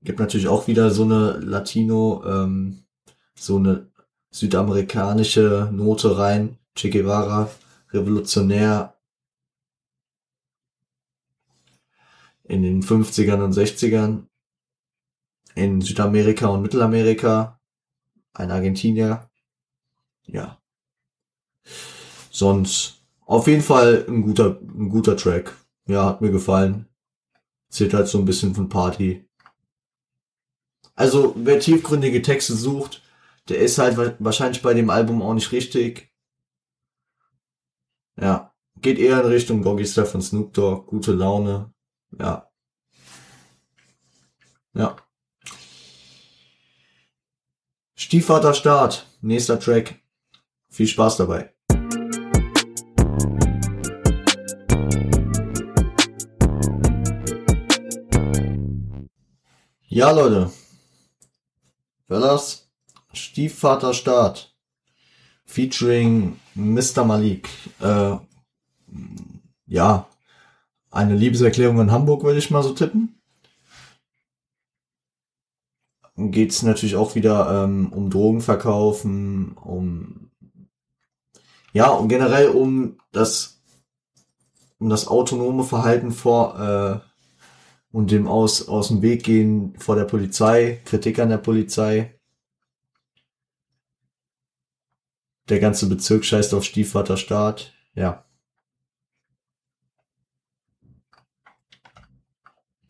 gibt 0.00 0.20
natürlich 0.20 0.46
auch 0.46 0.68
wieder 0.68 0.92
so 0.92 1.02
eine 1.02 1.32
Latino, 1.38 2.22
ähm, 2.24 2.84
so 3.34 3.56
eine 3.56 3.90
südamerikanische 4.30 5.68
Note 5.72 6.16
rein. 6.16 6.56
Che 6.76 6.88
Guevara, 6.88 7.50
revolutionär 7.90 8.94
in 12.44 12.62
den 12.62 12.84
50ern 12.84 13.42
und 13.42 13.54
60ern 13.54 14.28
in 15.56 15.80
Südamerika 15.80 16.46
und 16.46 16.62
Mittelamerika, 16.62 17.60
ein 18.34 18.52
Argentinier. 18.52 19.28
Ja. 20.26 20.62
Sonst 22.30 22.96
auf 23.26 23.48
jeden 23.48 23.62
Fall 23.62 24.06
ein 24.08 24.22
guter, 24.22 24.60
ein 24.62 24.88
guter 24.88 25.16
Track. 25.16 25.54
Ja, 25.86 26.06
hat 26.06 26.20
mir 26.20 26.30
gefallen. 26.30 26.88
Zählt 27.68 27.92
halt 27.92 28.08
so 28.08 28.18
ein 28.18 28.24
bisschen 28.24 28.54
von 28.54 28.68
Party. 28.68 29.28
Also, 30.94 31.34
wer 31.36 31.60
tiefgründige 31.60 32.22
Texte 32.22 32.54
sucht, 32.54 33.02
der 33.48 33.58
ist 33.58 33.78
halt 33.78 34.16
wahrscheinlich 34.18 34.62
bei 34.62 34.72
dem 34.74 34.90
Album 34.90 35.22
auch 35.22 35.34
nicht 35.34 35.52
richtig. 35.52 36.10
Ja. 38.18 38.54
Geht 38.80 38.98
eher 38.98 39.20
in 39.20 39.26
Richtung 39.26 39.62
Goggy 39.62 39.86
Style 39.86 40.06
von 40.06 40.22
Snoop 40.22 40.52
Dogg, 40.52 40.86
gute 40.86 41.12
Laune. 41.12 41.72
Ja. 42.18 42.50
Ja. 44.74 44.96
Stiefvater 47.96 48.54
Start, 48.54 49.06
nächster 49.20 49.58
Track. 49.58 50.00
Viel 50.68 50.86
Spaß 50.86 51.16
dabei. 51.16 51.55
Ja, 59.96 60.10
Leute. 60.10 60.50
Fellas, 62.06 62.68
Stiefvater 63.14 63.94
Start. 63.94 64.54
Featuring 65.46 66.38
Mr. 66.54 67.02
Malik. 67.02 67.48
Äh, 67.80 68.16
ja, 69.66 70.06
eine 70.90 71.14
Liebeserklärung 71.14 71.80
in 71.80 71.92
Hamburg, 71.92 72.24
würde 72.24 72.38
ich 72.38 72.50
mal 72.50 72.62
so 72.62 72.74
tippen 72.74 73.18
geht 76.18 76.50
es 76.50 76.62
natürlich 76.62 76.96
auch 76.96 77.14
wieder 77.14 77.64
ähm, 77.64 77.90
um 77.90 78.10
Drogenverkaufen, 78.10 79.52
um 79.52 80.30
ja, 81.72 81.88
und 81.88 82.08
generell 82.08 82.50
um 82.50 82.98
das 83.12 83.62
um 84.78 84.90
das 84.90 85.08
autonome 85.08 85.64
Verhalten 85.64 86.12
vor 86.12 86.60
äh, 86.60 87.05
und 87.92 88.10
dem 88.10 88.26
aus 88.26 88.68
aus 88.68 88.88
dem 88.88 89.02
Weg 89.02 89.24
gehen 89.24 89.74
vor 89.78 89.96
der 89.96 90.04
Polizei, 90.04 90.80
Kritik 90.84 91.18
an 91.18 91.30
der 91.30 91.38
Polizei. 91.38 92.18
Der 95.48 95.60
ganze 95.60 95.88
Bezirk 95.88 96.24
scheißt 96.24 96.54
auf 96.54 96.64
Stiefvaterstaat, 96.64 97.72
ja. 97.94 98.24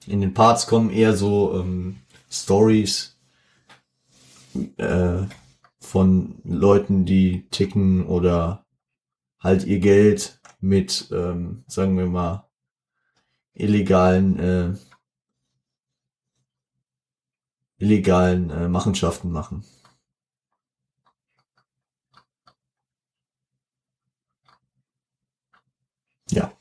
In 0.06 0.20
den 0.20 0.35
Parts 0.35 0.66
kommen 0.66 0.90
eher 0.90 1.16
so 1.16 1.54
ähm, 1.61 1.96
Stories 2.30 3.18
äh, 4.76 5.24
von 5.80 6.40
Leuten, 6.44 7.04
die 7.04 7.46
ticken 7.50 8.06
oder 8.06 8.64
halt 9.40 9.64
ihr 9.64 9.80
Geld 9.80 10.40
mit, 10.61 11.09
ähm, 11.12 11.64
sagen 11.66 11.96
wir 11.96 12.06
mal, 12.06 12.45
illegalen, 13.57 14.38
äh, 14.38 14.75
illegalen 17.79 18.51
äh, 18.51 18.69
Machenschaften 18.69 19.33
machen. 19.33 19.64
Ja. 26.31 26.53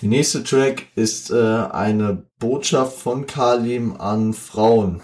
Die 0.00 0.08
nächste 0.08 0.42
Track 0.44 0.86
ist 0.94 1.30
äh, 1.30 1.34
eine 1.36 2.26
Botschaft 2.38 2.98
von 2.98 3.26
Kalim 3.26 3.96
an 4.00 4.32
Frauen. 4.32 5.02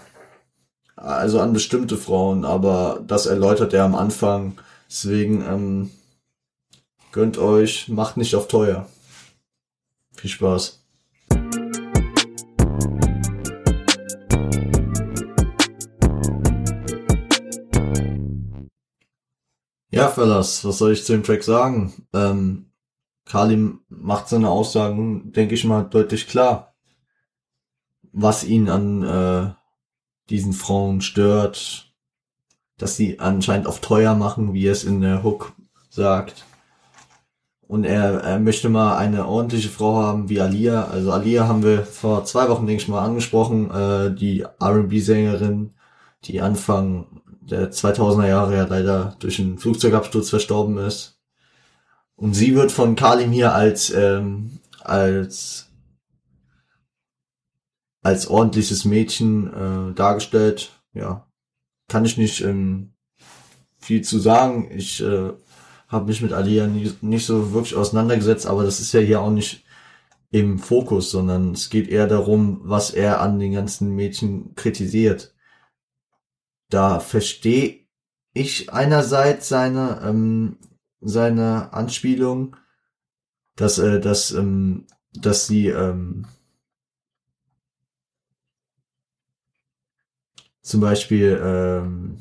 Also 0.95 1.39
an 1.39 1.53
bestimmte 1.53 1.97
Frauen, 1.97 2.43
aber 2.43 3.03
das 3.05 3.27
erläutert 3.27 3.73
er 3.73 3.83
am 3.83 3.93
Anfang. 3.93 4.57
Deswegen 4.89 5.41
ähm, 5.43 5.91
gönnt 7.17 7.39
euch, 7.39 7.87
macht 7.87 8.15
nicht 8.15 8.35
auf 8.35 8.47
teuer. 8.47 8.87
Viel 10.15 10.29
Spaß. 10.29 10.85
Ja, 19.89 20.09
Fellas, 20.09 20.63
was 20.63 20.77
soll 20.77 20.91
ich 20.91 21.05
zu 21.05 21.13
dem 21.13 21.23
Track 21.23 21.43
sagen? 21.43 22.07
Ähm, 22.13 22.69
Kalim 23.25 23.81
macht 23.89 24.29
seine 24.29 24.51
Aussagen, 24.51 25.31
denke 25.31 25.55
ich 25.55 25.63
mal, 25.63 25.85
deutlich 25.85 26.27
klar, 26.27 26.75
was 28.11 28.43
ihn 28.43 28.69
an 28.69 29.01
äh, 29.01 29.53
diesen 30.29 30.53
Frauen 30.53 31.01
stört, 31.01 31.91
dass 32.77 32.95
sie 32.95 33.19
anscheinend 33.19 33.65
auf 33.65 33.81
teuer 33.81 34.13
machen, 34.13 34.53
wie 34.53 34.67
er 34.67 34.73
es 34.73 34.83
in 34.83 35.01
der 35.01 35.23
Hook 35.23 35.53
sagt. 35.89 36.45
Und 37.67 37.83
er, 37.83 38.21
er 38.21 38.39
möchte 38.39 38.69
mal 38.69 38.97
eine 38.97 39.27
ordentliche 39.27 39.67
Frau 39.67 39.97
haben 39.97 40.29
wie 40.29 40.39
Alia. 40.39 40.85
Also 40.85 41.11
Alia 41.11 41.47
haben 41.47 41.63
wir 41.63 41.83
vor 41.83 42.23
zwei 42.23 42.47
Wochen, 42.47 42.65
denke 42.65 42.81
ich 42.81 42.87
mal, 42.87 43.03
angesprochen, 43.03 43.69
äh, 43.71 44.15
die 44.15 44.45
R&B-Sängerin, 44.59 45.73
die 46.23 46.39
Anfang 46.39 47.21
der 47.41 47.71
2000er 47.71 48.27
Jahre 48.27 48.55
ja 48.55 48.65
leider 48.65 49.17
durch 49.19 49.39
einen 49.39 49.57
Flugzeugabsturz 49.57 50.29
verstorben 50.29 50.77
ist. 50.77 51.19
Und 52.15 52.33
sie 52.33 52.55
wird 52.55 52.71
von 52.71 52.95
Kalim 52.95 53.31
hier 53.31 53.53
als, 53.53 53.89
ähm, 53.89 54.59
als, 54.81 55.69
als 58.01 58.27
ordentliches 58.27 58.85
Mädchen 58.85 59.91
äh, 59.91 59.93
dargestellt. 59.93 60.71
Ja, 60.93 61.27
kann 61.89 62.05
ich 62.05 62.17
nicht 62.17 62.41
ähm, 62.41 62.93
viel 63.77 64.03
zu 64.03 64.19
sagen. 64.19 64.71
Ich 64.71 65.03
äh, 65.03 65.33
habe 65.87 66.07
mich 66.07 66.21
mit 66.21 66.33
Alia 66.33 66.67
nie, 66.67 66.93
nicht 67.01 67.25
so 67.25 67.53
wirklich 67.53 67.75
auseinandergesetzt, 67.75 68.47
aber 68.47 68.63
das 68.63 68.79
ist 68.79 68.93
ja 68.93 68.99
hier 68.99 69.21
auch 69.21 69.31
nicht 69.31 69.63
im 70.31 70.59
Fokus, 70.59 71.11
sondern 71.11 71.53
es 71.53 71.69
geht 71.69 71.87
eher 71.87 72.07
darum, 72.07 72.59
was 72.63 72.91
er 72.91 73.21
an 73.21 73.39
den 73.39 73.53
ganzen 73.53 73.95
Mädchen 73.95 74.55
kritisiert. 74.55 75.33
Da 76.69 76.99
verstehe 76.99 77.87
ich 78.33 78.71
einerseits 78.73 79.47
seine 79.47 80.01
ähm, 80.03 80.57
seine 81.01 81.73
Anspielung, 81.73 82.55
dass, 83.55 83.77
äh, 83.77 83.99
dass, 83.99 84.31
ähm, 84.31 84.85
dass 85.13 85.47
sie 85.47 85.67
ähm, 85.67 86.25
zum 90.61 90.81
Beispiel 90.81 91.39
ähm, 91.43 92.19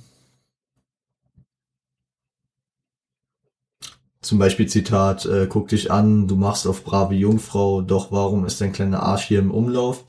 zum 4.26 4.38
Beispiel 4.38 4.66
Zitat, 4.66 5.26
äh, 5.26 5.46
guck 5.48 5.68
dich 5.68 5.90
an, 5.90 6.26
du 6.28 6.36
machst 6.36 6.66
auf 6.66 6.84
brave 6.84 7.14
Jungfrau, 7.14 7.82
doch 7.82 8.12
warum 8.12 8.44
ist 8.46 8.60
dein 8.60 8.72
kleiner 8.72 9.02
Arsch 9.02 9.24
hier 9.24 9.38
im 9.38 9.50
Umlauf? 9.50 10.04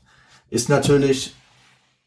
Ist 0.49 0.69
natürlich, 0.69 1.35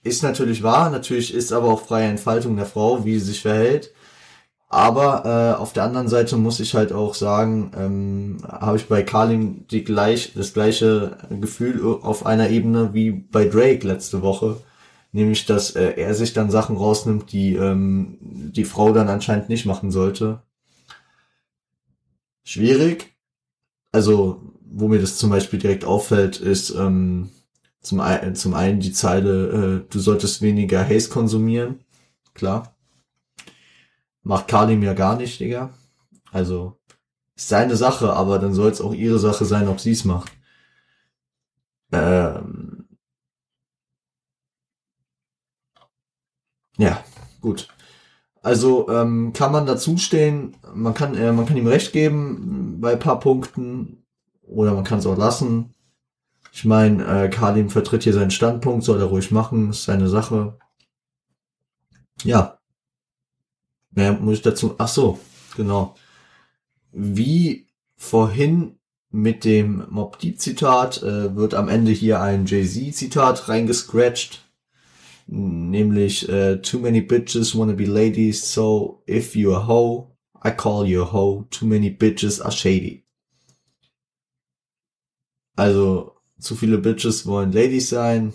ist 0.03 0.23
natürlich 0.23 0.63
wahr, 0.63 0.91
natürlich 0.91 1.35
ist 1.35 1.53
aber 1.53 1.69
auch 1.69 1.83
freie 1.87 2.09
Entfaltung 2.09 2.57
der 2.57 2.67
Frau, 2.67 3.05
wie 3.05 3.19
sie 3.19 3.27
sich 3.27 3.43
verhält 3.43 3.93
Aber 4.69 5.25
äh, 5.57 5.61
auf 5.61 5.73
der 5.73 5.85
anderen 5.85 6.09
Seite 6.09 6.37
muss 6.37 6.61
ich 6.61 6.75
halt 6.75 6.93
auch 6.93 7.15
sagen, 7.15 7.73
ähm, 7.77 8.39
habe 8.49 8.77
ich 8.77 8.89
bei 8.89 9.03
Carlin 9.03 9.67
die 9.71 9.85
gleich, 9.85 10.33
das 10.35 10.55
gleiche 10.55 11.19
Gefühl 11.41 11.83
auf 12.03 12.27
einer 12.27 12.51
Ebene 12.51 12.95
wie 12.95 13.11
bei 13.13 13.47
Drake 13.47 13.87
letzte 13.87 14.23
Woche. 14.23 14.59
Nämlich, 15.13 15.47
dass 15.47 15.73
äh, 15.77 15.95
er 15.97 16.15
sich 16.15 16.33
dann 16.35 16.51
Sachen 16.51 16.77
rausnimmt, 16.77 17.33
die 17.33 17.55
ähm, 17.57 18.19
die 18.21 18.65
Frau 18.65 18.93
dann 18.93 19.09
anscheinend 19.09 19.49
nicht 19.49 19.67
machen 19.67 19.91
sollte. 19.91 20.43
Schwierig. 22.51 23.15
Also, 23.93 24.43
wo 24.63 24.89
mir 24.89 25.01
das 25.01 25.19
zum 25.19 25.31
Beispiel 25.31 25.61
direkt 25.61 25.85
auffällt, 25.85 26.41
ist 26.41 26.71
ähm, 26.71 27.31
zum, 27.81 28.01
ein, 28.01 28.35
zum 28.35 28.55
einen 28.55 28.81
die 28.81 28.93
Zeile, 28.93 29.85
äh, 29.87 29.89
du 29.89 30.01
solltest 30.01 30.43
weniger 30.43 30.85
Haze 30.85 31.11
konsumieren. 31.11 31.85
Klar 32.35 32.75
Macht 34.25 34.49
Kalim 34.49 34.83
ja 34.83 34.95
gar 34.95 35.17
nicht, 35.17 35.39
Digga. 35.39 35.73
Also, 36.33 36.77
ist 37.37 37.49
seine 37.49 37.77
Sache, 37.77 38.15
aber 38.15 38.41
dann 38.41 38.53
soll 38.53 38.71
es 38.73 38.81
auch 38.81 38.95
ihre 38.95 39.21
Sache 39.21 39.45
sein, 39.45 39.69
ob 39.69 39.79
sie 39.79 39.93
es 39.93 40.05
macht. 40.05 40.33
Ähm, 41.93 42.89
ja, 46.79 47.05
gut. 47.41 47.69
Also 48.43 48.89
ähm, 48.89 49.33
kann 49.35 49.53
man 49.53 49.67
dazu 49.67 49.99
stehen, 49.99 50.57
man 50.75 50.95
kann, 50.95 51.15
äh, 51.15 51.33
man 51.33 51.47
kann 51.47 51.57
ihm 51.57 51.67
recht 51.67 51.93
geben 51.93 52.81
bei 52.81 52.97
paar 52.97 53.21
Punkten 53.21 54.05
oder 54.43 54.75
man 54.75 54.85
kann 54.85 54.99
es 54.99 55.07
auch 55.07 55.19
lassen. 55.19 55.75
Ich 56.53 56.65
meine, 56.65 57.05
äh, 57.05 57.29
Kalim 57.29 57.71
vertritt 57.71 58.03
hier 58.05 58.15
seinen 58.15 58.31
Standpunkt, 58.31 58.85
soll 58.85 58.99
er 58.99 59.07
ruhig 59.07 59.31
machen, 59.31 59.71
ist 59.71 59.85
seine 59.85 60.09
Sache. 60.09 60.59
Ja, 62.25 62.61
Mehr 63.91 64.13
muss 64.13 64.39
ich 64.39 64.43
dazu. 64.43 64.75
Ach 64.79 64.89
so, 64.89 65.19
genau. 65.57 65.95
Wie 66.93 67.67
vorhin 67.97 68.79
mit 69.11 69.45
dem 69.45 69.85
Mob 69.91 70.19
Deep 70.21 70.41
Zitat 70.41 71.03
äh, 71.03 71.35
wird 71.35 71.55
am 71.55 71.69
Ende 71.69 71.91
hier 71.91 72.21
ein 72.21 72.47
Jay-Z 72.47 72.95
Zitat 72.95 73.49
reingescratcht. 73.49 74.49
Nämlich, 75.33 76.29
äh, 76.29 76.61
too 76.61 76.81
many 76.81 77.01
bitches 77.03 77.55
wanna 77.57 77.75
be 77.75 77.85
ladies, 77.85 78.53
so 78.53 79.05
if 79.07 79.37
you 79.37 79.55
a 79.55 79.67
hoe, 79.67 80.11
I 80.43 80.51
call 80.51 80.87
you 80.87 81.03
a 81.03 81.13
hoe. 81.13 81.47
Too 81.51 81.67
many 81.67 81.91
bitches 81.91 82.41
are 82.41 82.51
shady. 82.51 83.05
Also, 85.57 86.17
zu 86.39 86.57
viele 86.57 86.79
Bitches 86.79 87.27
wollen 87.27 87.53
Ladies 87.53 87.91
sein. 87.91 88.33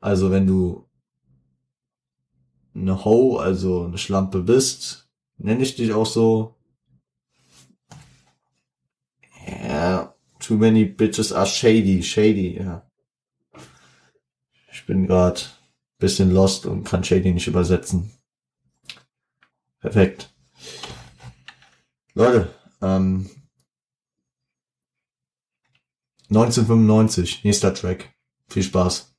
Also, 0.00 0.30
wenn 0.30 0.46
du 0.46 0.86
eine 2.74 3.04
Ho, 3.04 3.38
also 3.38 3.84
eine 3.84 3.98
Schlampe 3.98 4.42
bist, 4.42 5.08
nenne 5.38 5.62
ich 5.62 5.74
dich 5.76 5.94
auch 5.94 6.06
so. 6.06 6.54
Ja, 9.46 10.14
too 10.38 10.56
many 10.56 10.84
bitches 10.84 11.32
are 11.32 11.46
shady, 11.46 12.02
shady, 12.02 12.58
ja. 12.58 12.83
Bin 14.86 15.06
grad 15.06 15.58
bisschen 15.98 16.30
lost 16.30 16.66
und 16.66 16.84
kann 16.84 17.04
shady 17.04 17.32
nicht 17.32 17.46
übersetzen. 17.46 18.10
Perfekt. 19.80 20.34
Leute, 22.14 22.54
ähm, 22.82 23.30
1995, 26.28 27.44
nächster 27.44 27.72
Track. 27.74 28.12
Viel 28.48 28.62
Spaß. 28.62 29.14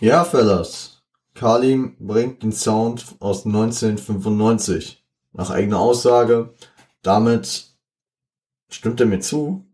Ja, 0.00 0.24
Fellas. 0.24 1.02
Kalim 1.34 1.96
bringt 1.98 2.42
den 2.42 2.52
Sound 2.52 3.16
aus 3.20 3.46
1995. 3.46 5.01
Nach 5.32 5.50
eigener 5.50 5.80
Aussage. 5.80 6.54
Damit 7.02 7.72
stimmt 8.70 9.00
er 9.00 9.06
mir 9.06 9.20
zu, 9.20 9.64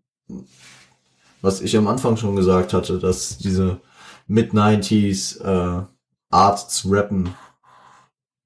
was 1.41 1.61
ich 1.61 1.77
am 1.77 1.89
Anfang 1.89 2.17
schon 2.17 2.37
gesagt 2.37 2.73
hatte, 2.73 2.99
dass 2.99 3.39
diese 3.39 3.81
Mid-90s 4.27 5.41
äh, 5.43 5.85
Art 6.31 6.71
zu 6.71 6.91
rappen 6.91 7.35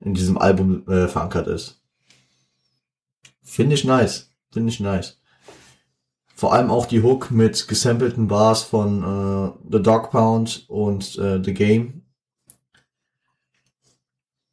in 0.00 0.14
diesem 0.14 0.38
Album 0.38 0.86
äh, 0.88 1.08
verankert 1.08 1.46
ist. 1.46 1.80
Finde 3.42 3.74
ich 3.74 3.84
nice. 3.84 4.30
Finde 4.50 4.70
ich 4.70 4.80
nice. 4.80 5.18
Vor 6.34 6.52
allem 6.52 6.70
auch 6.70 6.86
die 6.86 7.02
Hook 7.02 7.30
mit 7.30 7.68
gesampelten 7.68 8.26
Bars 8.26 8.62
von 8.62 9.02
äh, 9.02 9.52
The 9.70 9.82
Dog 9.82 10.10
Pound 10.10 10.64
und 10.68 11.16
äh, 11.18 11.42
The 11.42 11.54
Game. 11.54 12.01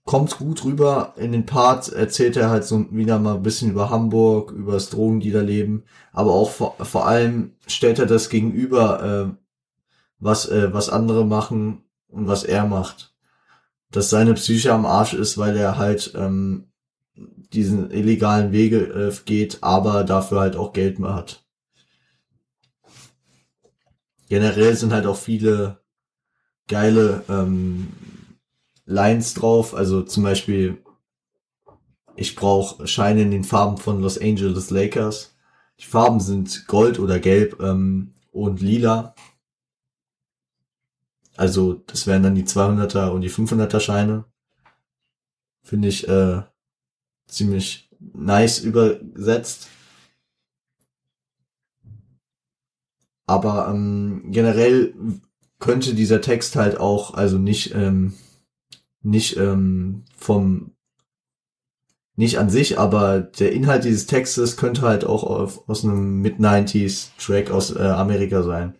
Kommt 0.10 0.38
gut 0.38 0.64
rüber. 0.66 1.14
In 1.18 1.32
den 1.32 1.46
Parts 1.46 1.90
erzählt 1.90 2.36
er 2.36 2.50
halt 2.50 2.64
so 2.66 2.88
wieder 2.92 3.20
mal 3.20 3.36
ein 3.36 3.44
bisschen 3.44 3.70
über 3.70 3.92
Hamburg, 3.92 4.52
über 4.52 4.74
das 4.74 4.90
Drogendealerleben. 4.90 5.84
Aber 6.12 6.34
auch 6.34 6.50
vor, 6.50 6.76
vor 6.84 7.08
allem 7.08 7.54
stellt 7.68 8.00
er 8.00 8.08
das 8.08 8.30
gegenüber, 8.30 9.04
äh, 9.04 9.36
was, 10.20 10.50
äh, 10.50 10.74
was 10.74 10.90
andere 10.90 11.26
machen 11.26 11.84
und 12.08 12.28
was 12.28 12.44
er 12.44 12.66
macht. 12.66 13.14
Dass 13.92 14.10
seine 14.10 14.34
Psyche 14.34 14.74
am 14.74 14.86
Arsch 14.86 15.14
ist, 15.14 15.38
weil 15.38 15.56
er 15.56 15.78
halt 15.78 16.14
ähm, 16.16 16.72
diesen 17.16 17.92
illegalen 17.92 18.52
Wege 18.52 18.80
äh, 18.80 19.14
geht, 19.26 19.60
aber 19.62 20.04
dafür 20.04 20.40
halt 20.40 20.56
auch 20.56 20.74
Geld 20.74 20.98
mehr 20.98 21.14
hat 21.14 21.44
generell 24.30 24.76
sind 24.76 24.94
halt 24.94 25.06
auch 25.06 25.18
viele 25.18 25.80
geile 26.68 27.24
ähm, 27.28 27.90
Lines 28.90 29.36
drauf. 29.36 29.76
Also 29.76 30.02
zum 30.02 30.24
Beispiel, 30.24 30.84
ich 32.16 32.36
brauche 32.36 32.88
Scheine 32.88 33.22
in 33.22 33.32
den 33.32 33.44
Farben 33.44 33.78
von 33.78 34.02
Los 34.02 34.18
Angeles 34.18 34.72
Lakers. 34.72 35.36
Die 35.80 35.86
Farben 35.86 36.20
sind 36.20 36.68
Gold 36.68 37.00
oder 37.00 37.20
Gelb 37.20 37.62
ähm, 37.62 38.14
und 38.32 38.62
Lila. 38.62 39.16
Also 41.38 41.76
das 41.88 42.08
wären 42.08 42.24
dann 42.24 42.36
die 42.36 42.44
200er 42.44 43.10
und 43.10 43.22
die 43.22 43.30
500er 43.30 43.80
Scheine. 43.80 44.26
Finde 45.62 45.88
ich 45.88 46.08
äh, 46.08 46.42
ziemlich 47.28 47.90
nice 48.00 48.60
übersetzt. 48.60 49.68
Aber 53.28 53.68
ähm, 53.70 54.32
generell 54.32 54.96
könnte 55.60 55.94
dieser 55.94 56.22
Text 56.22 56.56
halt 56.56 56.80
auch, 56.80 57.14
also 57.14 57.38
nicht, 57.38 57.76
ähm, 57.76 58.16
nicht 59.02 59.38
ähm, 59.38 60.06
vom, 60.18 60.72
nicht 62.16 62.38
an 62.38 62.50
sich, 62.50 62.78
aber 62.78 63.22
der 63.22 63.54
Inhalt 63.54 63.86
dieses 63.86 64.06
Textes 64.06 64.58
könnte 64.58 64.82
halt 64.82 65.06
auch 65.06 65.24
auf, 65.24 65.70
aus 65.70 65.84
einem 65.84 66.22
Mid-90s-Track 66.22 67.52
aus 67.52 67.76
äh, 67.76 67.80
Amerika 67.80 68.44
sein, 68.44 68.76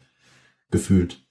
gefühlt. 0.72 1.26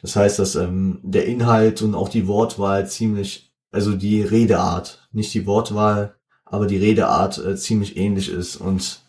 Das 0.00 0.14
heißt, 0.14 0.38
dass 0.38 0.54
ähm, 0.54 1.00
der 1.02 1.26
Inhalt 1.26 1.82
und 1.82 1.94
auch 1.94 2.08
die 2.08 2.28
Wortwahl 2.28 2.88
ziemlich, 2.88 3.52
also 3.72 3.94
die 3.94 4.22
Redeart, 4.22 5.08
nicht 5.12 5.34
die 5.34 5.46
Wortwahl, 5.46 6.14
aber 6.44 6.66
die 6.66 6.78
Redeart 6.78 7.38
äh, 7.38 7.56
ziemlich 7.56 7.96
ähnlich 7.96 8.30
ist 8.30 8.56
und 8.56 9.02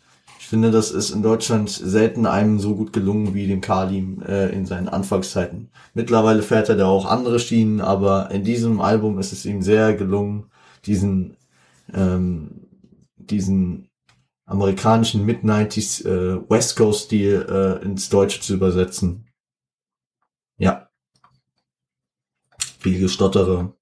finde, 0.50 0.72
das 0.72 0.92
ist 0.92 1.12
in 1.12 1.22
Deutschland 1.22 1.70
selten 1.70 2.26
einem 2.26 2.60
so 2.60 2.76
gut 2.76 2.92
gelungen 2.92 3.34
wie 3.34 3.48
dem 3.48 3.62
Kalim 3.62 4.22
äh, 4.24 4.50
in 4.50 4.66
seinen 4.66 4.90
Anfangszeiten. 4.90 5.70
Mittlerweile 5.94 6.42
fährt 6.42 6.70
er 6.70 6.76
da 6.76 6.88
auch 6.88 7.06
andere 7.06 7.40
Schienen, 7.40 7.82
aber 7.82 8.32
in 8.32 8.44
diesem 8.44 8.82
Album 8.82 9.20
ist 9.20 9.32
es 9.32 9.46
ihm 9.46 9.62
sehr 9.62 9.94
gelungen, 9.94 10.52
diesen 10.86 11.38
ähm, 11.94 12.68
diesen 13.18 13.90
amerikanischen 14.46 15.26
Mid-90s 15.26 16.06
äh, 16.06 16.50
West 16.50 16.76
Coast-Stil 16.76 17.46
äh, 17.50 17.86
ins 17.86 18.10
Deutsche 18.10 18.42
zu 18.42 18.56
übersetzen. 18.56 19.26
Ja. 20.58 20.90
Viel 22.80 23.00
Gestottere. 23.00 23.74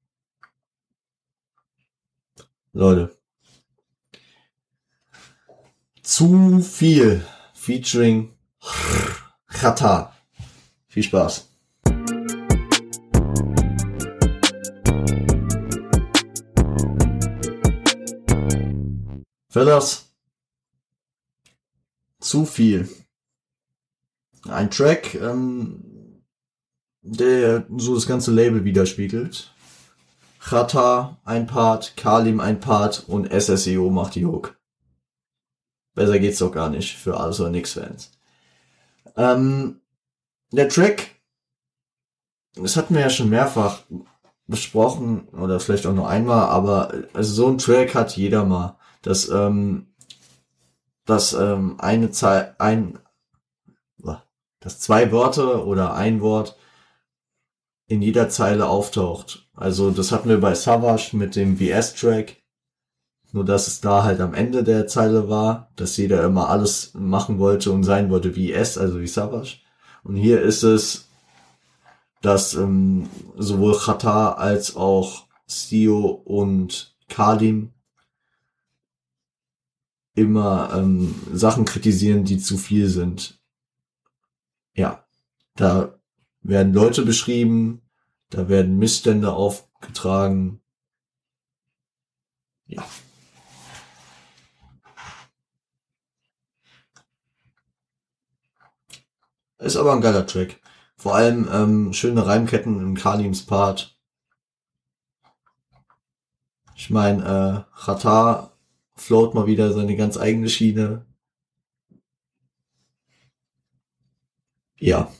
Leute. 2.73 3.16
Zu 6.07 6.61
viel. 6.61 7.21
Featuring 7.53 8.31
Chata. 9.49 10.13
Viel 10.87 11.03
Spaß. 11.03 11.49
Fellas. 19.49 20.05
Zu 22.21 22.45
viel. 22.45 22.89
Ein 24.47 24.71
Track, 24.71 25.13
ähm, 25.15 26.23
der 27.01 27.67
so 27.75 27.95
das 27.95 28.07
ganze 28.07 28.31
Label 28.31 28.63
widerspiegelt. 28.63 29.53
Chata 30.39 31.17
ein 31.25 31.47
Part, 31.47 31.97
Kalim 31.97 32.39
ein 32.39 32.61
Part 32.61 33.03
und 33.09 33.29
SSEO 33.29 33.89
macht 33.89 34.15
die 34.15 34.25
Hook. 34.25 34.56
Besser 35.97 36.19
geht's 36.19 36.39
doch 36.39 36.51
gar 36.51 36.69
nicht 36.69 36.95
für 36.95 37.19
alles 37.19 37.39
oder 37.39 37.49
nix 37.49 37.73
Fans. 37.73 38.11
Ähm, 39.15 39.81
der 40.51 40.69
Track, 40.69 41.15
das 42.55 42.77
hatten 42.77 42.93
wir 42.93 43.01
ja 43.01 43.09
schon 43.09 43.29
mehrfach 43.29 43.81
besprochen 44.45 45.27
oder 45.29 45.59
vielleicht 45.59 45.87
auch 45.87 45.93
nur 45.93 46.07
einmal, 46.07 46.49
aber 46.49 46.93
also 47.13 47.33
so 47.33 47.47
ein 47.47 47.57
Track 47.57 47.95
hat 47.95 48.15
jeder 48.15 48.45
mal, 48.45 48.77
dass 49.01 49.27
ähm, 49.29 49.87
dass 51.05 51.33
ähm, 51.33 51.75
eine 51.79 52.11
Zeit 52.11 52.59
ein 52.61 52.99
dass 54.59 54.79
zwei 54.79 55.11
Wörter 55.11 55.65
oder 55.65 55.93
ein 55.93 56.21
Wort 56.21 56.57
in 57.87 58.01
jeder 58.01 58.29
Zeile 58.29 58.67
auftaucht. 58.67 59.47
Also 59.53 59.91
das 59.91 60.11
hatten 60.11 60.29
wir 60.29 60.41
bei 60.41 60.55
Savage 60.55 61.15
mit 61.15 61.35
dem 61.35 61.57
VS-Track. 61.57 62.36
Nur 63.31 63.45
dass 63.45 63.67
es 63.67 63.81
da 63.81 64.03
halt 64.03 64.21
am 64.21 64.33
Ende 64.33 64.63
der 64.63 64.87
Zeile 64.87 65.29
war, 65.29 65.69
dass 65.75 65.97
jeder 65.97 66.23
immer 66.23 66.49
alles 66.49 66.93
machen 66.93 67.39
wollte 67.39 67.71
und 67.71 67.83
sein 67.83 68.09
wollte 68.09 68.35
wie 68.35 68.53
S, 68.53 68.77
also 68.77 68.99
wie 69.01 69.07
Savage. 69.07 69.57
Und 70.03 70.15
hier 70.15 70.41
ist 70.41 70.63
es, 70.63 71.09
dass 72.21 72.53
ähm, 72.53 73.09
sowohl 73.35 73.77
Chata 73.77 74.33
als 74.33 74.75
auch 74.75 75.27
Sio 75.45 76.07
und 76.07 76.95
Kalim 77.09 77.73
immer 80.15 80.73
ähm, 80.73 81.13
Sachen 81.31 81.65
kritisieren, 81.65 82.23
die 82.23 82.39
zu 82.39 82.57
viel 82.57 82.87
sind. 82.87 83.39
Ja, 84.73 85.05
da 85.55 85.99
werden 86.41 86.73
Leute 86.73 87.03
beschrieben, 87.03 87.81
da 88.29 88.49
werden 88.49 88.77
Missstände 88.77 89.31
aufgetragen. 89.33 90.61
Ja. 92.65 92.85
Ist 99.59 99.75
aber 99.75 99.93
ein 99.93 100.01
geiler 100.01 100.25
Track. 100.27 100.59
Vor 100.97 101.15
allem 101.15 101.47
ähm, 101.51 101.93
schöne 101.93 102.25
Reimketten 102.25 102.79
im 102.79 102.95
Kalims 102.95 103.45
Part. 103.45 103.97
Ich 106.75 106.89
meine, 106.89 107.65
äh, 107.75 107.79
Chata 107.85 108.51
float 108.95 109.33
mal 109.33 109.47
wieder 109.47 109.73
seine 109.73 109.95
ganz 109.95 110.17
eigene 110.17 110.49
Schiene. 110.49 111.05
Ja. 114.79 115.11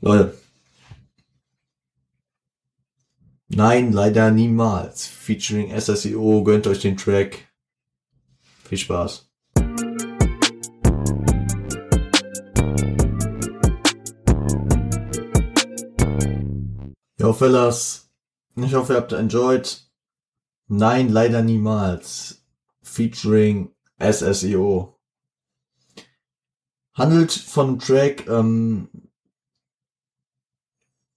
Leute. 0.00 0.36
Nein, 3.48 3.92
leider 3.92 4.30
niemals. 4.30 5.06
Featuring 5.06 5.70
SSEO, 5.78 6.42
gönnt 6.42 6.66
euch 6.66 6.80
den 6.80 6.96
Track. 6.96 7.52
Viel 8.64 8.78
Spaß. 8.78 9.31
Jo, 17.32 17.38
Fellas. 17.38 18.10
Ich 18.56 18.74
hoffe, 18.74 18.92
ihr 18.92 18.96
habt 18.98 19.12
enjoyed. 19.12 19.90
Nein, 20.68 21.08
leider 21.08 21.40
niemals. 21.40 22.44
Featuring 22.82 23.70
SSEO. 23.98 24.98
Handelt 26.92 27.32
von 27.32 27.78
Track, 27.78 28.28
ähm, 28.28 28.90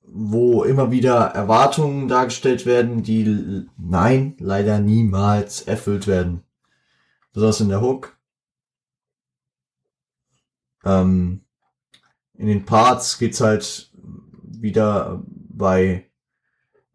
wo 0.04 0.64
immer 0.64 0.90
wieder 0.90 1.18
Erwartungen 1.32 2.08
dargestellt 2.08 2.66
werden, 2.66 3.04
die 3.04 3.68
nein, 3.78 4.38
leider 4.40 4.80
niemals 4.80 5.64
erfüllt 5.64 6.08
werden. 6.08 6.46
Besonders 7.34 7.60
in 7.60 7.68
der 7.68 7.82
Hook. 7.82 8.18
Ähm, 10.86 11.44
in 12.36 12.48
den 12.48 12.64
Parts 12.64 13.18
geht's 13.18 13.42
halt 13.42 13.92
wieder 14.44 15.22
bei, 15.56 16.05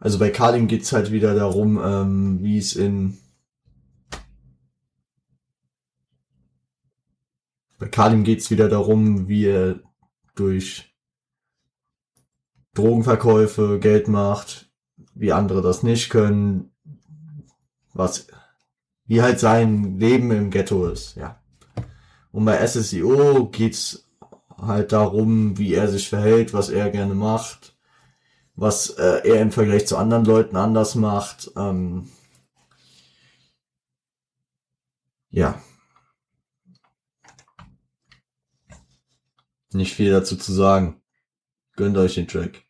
also 0.01 0.19
bei 0.19 0.31
Kalim 0.31 0.67
geht's 0.67 0.93
halt 0.93 1.13
wieder 1.13 1.35
darum, 1.35 1.79
ähm, 1.83 2.43
wie 2.43 2.59
es 2.59 2.75
in 2.75 3.19
bei 7.79 7.89
Kalim 7.89 8.25
geht's 8.25 8.51
wieder 8.51 8.69
darum, 8.69 9.29
wie 9.29 9.47
er 9.47 9.81
durch 10.35 10.95
Drogenverkäufe 12.75 13.79
Geld 13.79 14.09
macht, 14.09 14.71
wie 15.15 15.33
andere 15.33 15.61
das 15.61 15.83
nicht 15.83 16.09
können, 16.09 16.73
was, 17.93 18.27
wie 19.07 19.23
halt 19.23 19.41
sein 19.41 19.99
Leben 19.99 20.31
im 20.31 20.51
Ghetto 20.51 20.87
ist, 20.87 21.17
ja. 21.17 21.43
Und 22.33 22.45
bei 22.45 22.65
SSIO 22.65 23.49
geht's 23.51 24.09
halt 24.57 24.93
darum, 24.93 25.59
wie 25.59 25.75
er 25.75 25.89
sich 25.89 26.09
verhält, 26.09 26.55
was 26.55 26.69
er 26.69 26.91
gerne 26.91 27.15
macht, 27.15 27.70
was 28.61 28.91
äh, 28.91 29.23
er 29.25 29.41
im 29.41 29.53
Vergleich 29.53 29.87
zu 29.87 29.97
anderen 29.97 30.27
Leuten 30.27 30.55
anders 30.55 30.95
macht. 30.95 31.51
Ähm, 31.57 32.11
ja. 35.31 35.63
Nicht 39.73 39.95
viel 39.95 40.11
dazu 40.11 40.37
zu 40.37 40.53
sagen. 40.53 41.01
Gönnt 41.75 41.97
euch 41.97 42.17
den 42.17 42.29
Track. 42.29 42.67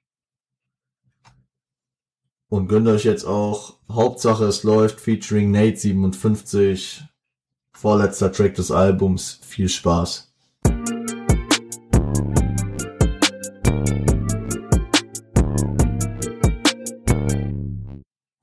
Und 2.48 2.68
gönnt 2.68 2.86
euch 2.86 3.04
jetzt 3.04 3.24
auch 3.24 3.80
Hauptsache 3.90 4.44
es 4.44 4.62
läuft 4.62 5.00
featuring 5.00 5.50
Nate 5.50 5.76
57. 5.76 7.02
Vorletzter 7.72 8.30
Track 8.30 8.54
des 8.54 8.70
Albums. 8.70 9.40
Viel 9.42 9.68
Spaß. 9.68 10.29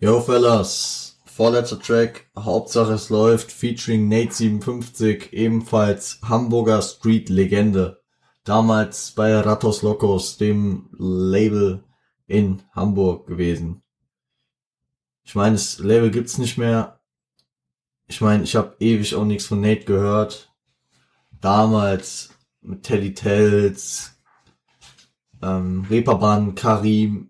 Yo 0.08 0.22
Fellas, 0.22 1.20
vorletzter 1.26 1.82
Track, 1.82 2.32
Hauptsache 2.34 2.94
es 2.94 3.10
läuft, 3.10 3.52
featuring 3.52 4.08
Nate 4.08 4.32
57, 4.32 5.34
ebenfalls 5.34 6.22
Hamburger 6.24 6.82
Street 6.82 7.28
Legende 7.28 8.02
damals 8.46 9.12
bei 9.12 9.38
Ratos 9.38 9.82
Locos, 9.82 10.38
dem 10.38 10.88
Label 10.98 11.84
in 12.26 12.64
Hamburg 12.74 13.28
gewesen. 13.28 13.84
Ich 15.26 15.36
meine, 15.36 15.56
das 15.56 15.80
Label 15.80 16.10
gibt's 16.10 16.38
nicht 16.38 16.58
mehr. 16.58 17.02
Ich 18.06 18.22
meine, 18.22 18.44
ich 18.46 18.56
habe 18.56 18.78
ewig 18.80 19.14
auch 19.14 19.26
nichts 19.26 19.48
von 19.48 19.60
Nate 19.60 19.84
gehört. 19.84 20.54
Damals 21.32 22.30
mit 22.62 22.84
Teddy 22.84 23.14
Tells, 23.14 24.18
ähm, 25.42 25.86
Reeperbahn, 25.90 26.56
Karim, 26.56 27.30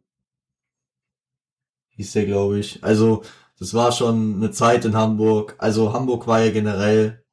hieß 1.97 2.13
der, 2.13 2.25
glaube 2.25 2.59
ich. 2.59 2.83
Also, 2.83 3.23
das 3.59 3.73
war 3.73 3.91
schon 3.91 4.35
eine 4.35 4.51
Zeit 4.51 4.85
in 4.85 4.95
Hamburg. 4.95 5.55
Also, 5.57 5.93
Hamburg 5.93 6.27
war 6.27 6.41
ja 6.43 6.51
generell 6.51 7.23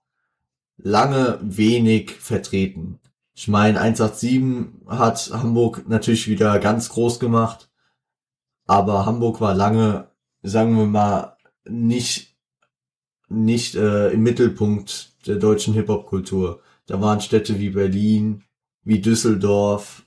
lange 0.77 1.38
wenig 1.42 2.12
vertreten. 2.12 2.98
Ich 3.35 3.48
meine, 3.48 3.81
187 3.81 4.88
hat 4.88 5.31
Hamburg 5.33 5.88
natürlich 5.88 6.29
wieder 6.29 6.59
ganz 6.59 6.88
groß 6.88 7.18
gemacht, 7.20 7.70
aber 8.66 9.07
Hamburg 9.07 9.40
war 9.40 9.55
lange, 9.55 10.09
sagen 10.42 10.77
wir 10.77 10.87
mal, 10.87 11.37
nicht 11.68 12.35
nicht 13.29 13.74
äh, 13.74 14.11
im 14.11 14.22
Mittelpunkt 14.22 15.12
der 15.27 15.37
deutschen 15.37 15.74
Hip-Hop-Kultur. 15.74 16.61
Da 16.87 17.00
waren 17.00 17.20
Städte 17.20 17.59
wie 17.59 17.70
Berlin, 17.70 18.44
wie 18.83 19.00
Düsseldorf, 19.00 20.04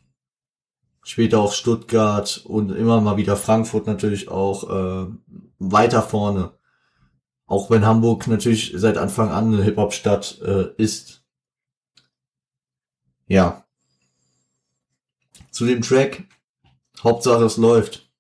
später 1.08 1.40
auch 1.40 1.54
Stuttgart 1.54 2.42
und 2.46 2.70
immer 2.70 3.00
mal 3.00 3.16
wieder 3.16 3.38
Frankfurt 3.38 3.88
natürlich 3.88 4.28
auch 4.28 4.70
äh, 4.70 5.08
weiter 5.58 6.04
vorne. 6.04 6.52
Auch 7.46 7.70
wenn 7.70 7.86
Hamburg 7.86 8.28
natürlich 8.28 8.74
seit 8.76 8.98
Anfang 8.98 9.32
an 9.32 9.54
eine 9.54 9.64
Hip-Hop-Stadt 9.64 10.42
äh, 10.42 10.74
ist. 10.76 11.24
Ja. 13.28 13.66
Zu 15.50 15.66
dem 15.66 15.82
Track. 15.82 16.26
Hauptsache 17.02 17.46
es 17.46 17.56
läuft. 17.56 18.12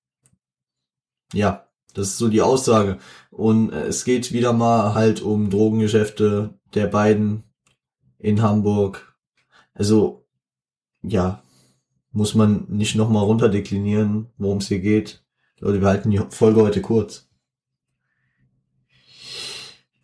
Ja, 1.34 1.67
das 1.93 2.08
ist 2.08 2.17
so 2.19 2.30
die 2.30 2.41
Aussage. 2.41 3.00
Und 3.32 3.73
äh, 3.73 3.88
es 3.88 4.06
geht 4.06 4.32
wieder 4.32 4.54
mal 4.54 4.93
halt 4.93 5.21
um 5.21 5.50
Drogengeschäfte 5.50 6.58
der 6.73 6.88
beiden 6.88 7.43
in 8.17 8.41
Hamburg. 8.41 9.13
Also, 9.73 10.26
ja, 11.02 11.43
muss 12.18 12.34
man 12.34 12.66
nicht 12.68 12.96
nochmal 12.96 13.24
runterdeklinieren, 13.24 14.26
worum 14.40 14.58
es 14.58 14.70
hier 14.70 14.80
geht. 14.80 15.24
Leute, 15.60 15.82
wir 15.82 15.88
halten 15.88 16.10
die 16.10 16.20
Folge 16.32 16.64
heute 16.64 16.82
kurz. 16.82 17.30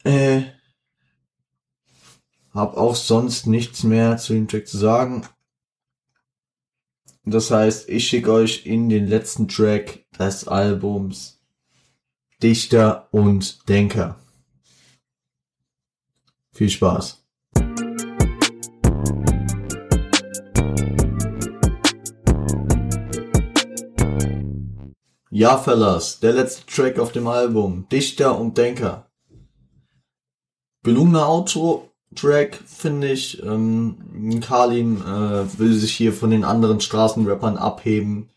Äh, 0.03 0.43
hab 2.53 2.77
auch 2.77 2.95
sonst 2.95 3.47
nichts 3.47 3.81
mehr 3.81 4.17
zu 4.17 4.33
dem 4.33 4.47
Track 4.47 4.67
zu 4.67 4.77
sagen. 4.77 5.25
Das 7.25 7.49
heißt, 7.49 7.89
ich 7.89 8.07
schicke 8.07 8.31
euch 8.31 8.67
in 8.67 8.89
den 8.89 9.07
letzten 9.07 9.47
Track 9.47 10.05
des 10.19 10.47
Albums 10.47 11.41
Dichter 12.43 13.07
und 13.11 13.67
Denker. 13.67 14.19
Viel 16.51 16.69
Spaß. 16.69 17.22
Ja, 25.35 25.57
Fellas, 25.57 26.19
der 26.19 26.33
letzte 26.33 26.63
Track 26.67 26.99
auf 26.99 27.11
dem 27.11 27.25
Album. 27.25 27.87
Dichter 27.91 28.39
und 28.39 28.55
Denker. 28.55 29.09
Gelungener 30.83 31.27
Outro-Track, 31.27 32.59
finde 32.67 33.11
ich. 33.11 33.41
Ähm, 33.41 34.39
Kalim 34.41 34.97
äh, 35.01 35.57
will 35.57 35.73
sich 35.73 35.91
hier 35.91 36.13
von 36.13 36.29
den 36.29 36.43
anderen 36.43 36.81
Straßenrappern 36.81 37.57
abheben. 37.57 38.29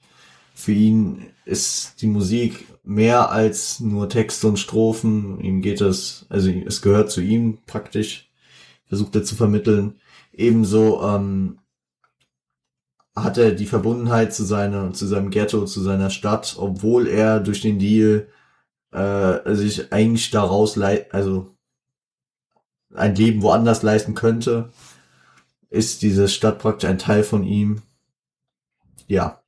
Für 0.55 0.73
ihn 0.73 1.27
ist 1.45 2.01
die 2.01 2.07
Musik 2.07 2.67
mehr 2.83 3.31
als 3.31 3.79
nur 3.79 4.09
Texte 4.09 4.49
und 4.49 4.59
Strophen. 4.59 5.39
Ihm 5.43 5.61
geht 5.61 5.83
es, 5.83 6.25
also 6.31 6.49
es 6.49 6.81
gehört 6.81 7.11
zu 7.11 7.21
ihm 7.21 7.59
praktisch. 7.67 8.31
Versucht 8.87 9.15
er 9.17 9.23
zu 9.23 9.35
vermitteln. 9.35 10.01
Ebenso 10.33 11.03
ähm, 11.03 11.59
hat 13.17 13.39
er 13.39 13.53
die 13.53 13.67
Verbundenheit 13.67 14.35
zu 14.35 14.45
seiner, 14.45 14.93
zu 14.93 15.07
seinem 15.07 15.31
Ghetto, 15.31 15.65
zu 15.65 15.81
seiner 15.81 16.11
Stadt, 16.11 16.57
obwohl 16.59 17.09
er 17.09 17.41
durch 17.41 17.63
den 17.63 17.79
Deal 17.79 18.29
äh, 18.93 19.55
sich 19.55 19.93
eigentlich 19.93 20.31
daraus 20.31 20.77
lei 20.77 21.11
also 21.11 21.57
ein 22.95 23.15
Leben 23.15 23.43
woanders 23.43 23.83
leisten 23.83 24.15
könnte, 24.15 24.71
ist 25.71 26.03
diese 26.03 26.29
Stadt 26.29 26.59
praktisch 26.59 26.89
ein 26.89 26.99
Teil 26.99 27.23
von 27.25 27.45
ihm. 27.45 27.83
Ja. 29.07 29.43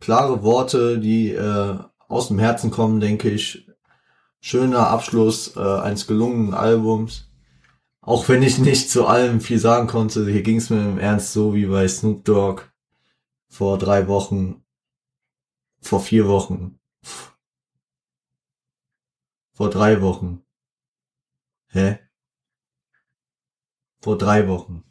Klare 0.00 0.42
Worte, 0.42 0.98
die 0.98 1.32
äh, 1.32 1.78
aus 2.08 2.28
dem 2.28 2.38
Herzen 2.38 2.70
kommen, 2.70 3.00
denke 3.00 3.30
ich. 3.30 3.68
Schöner 4.40 4.88
Abschluss 4.88 5.56
äh, 5.56 5.60
eines 5.60 6.06
gelungenen 6.06 6.54
Albums. 6.54 7.27
Auch 8.08 8.26
wenn 8.30 8.42
ich 8.42 8.56
nicht 8.56 8.88
zu 8.88 9.06
allem 9.06 9.42
viel 9.42 9.58
sagen 9.58 9.86
konnte, 9.86 10.24
hier 10.24 10.42
ging 10.42 10.56
es 10.56 10.70
mir 10.70 10.80
im 10.80 10.98
Ernst 10.98 11.34
so 11.34 11.54
wie 11.54 11.66
bei 11.66 11.86
Snoop 11.86 12.24
Dogg 12.24 12.62
vor 13.50 13.76
drei 13.76 14.08
Wochen, 14.08 14.64
vor 15.82 16.00
vier 16.00 16.26
Wochen, 16.26 16.80
vor 19.52 19.68
drei 19.68 20.00
Wochen. 20.00 20.42
Hä? 21.66 21.98
Vor 24.00 24.16
drei 24.16 24.48
Wochen. 24.48 24.84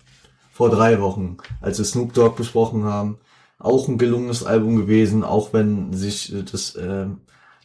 Vor 0.52 0.70
drei 0.70 1.02
Wochen, 1.02 1.38
als 1.60 1.80
wir 1.80 1.86
Snoop 1.86 2.14
Dogg 2.14 2.36
besprochen 2.38 2.84
haben. 2.84 3.18
Auch 3.58 3.88
ein 3.88 3.98
gelungenes 3.98 4.44
Album 4.44 4.76
gewesen, 4.76 5.24
auch 5.24 5.54
wenn 5.54 5.92
sich 5.92 6.36
das 6.52 6.76
äh, 6.76 7.08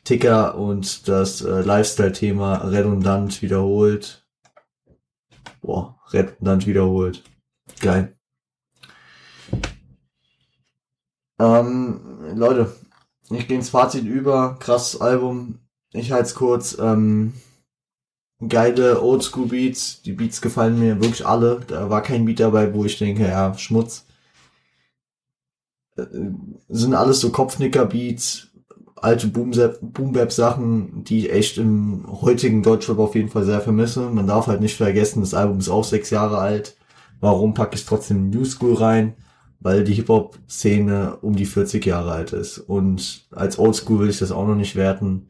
Ticker 0.04 0.56
und 0.56 1.08
das 1.08 1.42
äh, 1.42 1.60
Lifestyle-Thema 1.60 2.68
redundant 2.70 3.42
wiederholt 3.42 4.21
Boah, 5.72 5.98
redundant 6.10 6.66
wiederholt. 6.66 7.24
Geil. 7.80 8.14
Ähm, 11.40 12.34
Leute, 12.34 12.76
ich 13.30 13.48
gehe 13.48 13.56
ins 13.56 13.70
Fazit 13.70 14.04
über. 14.04 14.58
Krasses 14.58 15.00
Album. 15.00 15.60
Ich 15.94 16.12
halte 16.12 16.26
es 16.26 16.34
kurz. 16.34 16.76
Ähm, 16.78 17.32
geile 18.46 19.00
Oldschool 19.00 19.46
Beats. 19.46 20.02
Die 20.02 20.12
Beats 20.12 20.42
gefallen 20.42 20.78
mir 20.78 21.00
wirklich 21.00 21.26
alle. 21.26 21.60
Da 21.66 21.88
war 21.88 22.02
kein 22.02 22.26
Beat 22.26 22.40
dabei, 22.40 22.74
wo 22.74 22.84
ich 22.84 22.98
denke, 22.98 23.26
ja, 23.26 23.56
Schmutz. 23.56 24.04
Äh, 25.96 26.04
sind 26.68 26.92
alles 26.92 27.20
so 27.20 27.32
Kopfnicker-Beats 27.32 28.51
alte 29.02 29.26
Boom-Bap-Sachen, 29.26 31.04
die 31.04 31.26
ich 31.26 31.32
echt 31.32 31.58
im 31.58 32.04
heutigen 32.22 32.62
Deutschrap 32.62 32.98
auf 32.98 33.14
jeden 33.14 33.28
Fall 33.28 33.44
sehr 33.44 33.60
vermisse. 33.60 34.08
Man 34.08 34.26
darf 34.26 34.46
halt 34.46 34.60
nicht 34.60 34.76
vergessen, 34.76 35.20
das 35.20 35.34
Album 35.34 35.58
ist 35.58 35.68
auch 35.68 35.84
sechs 35.84 36.10
Jahre 36.10 36.38
alt. 36.38 36.76
Warum 37.20 37.52
packe 37.52 37.74
ich 37.74 37.84
trotzdem 37.84 38.30
New 38.30 38.44
School 38.44 38.74
rein? 38.74 39.14
Weil 39.60 39.84
die 39.84 39.94
Hip-Hop-Szene 39.94 41.18
um 41.20 41.36
die 41.36 41.46
40 41.46 41.84
Jahre 41.84 42.12
alt 42.12 42.32
ist. 42.32 42.58
Und 42.58 43.26
als 43.32 43.58
Oldschool 43.58 44.00
will 44.00 44.10
ich 44.10 44.18
das 44.18 44.32
auch 44.32 44.46
noch 44.46 44.56
nicht 44.56 44.76
werten. 44.76 45.28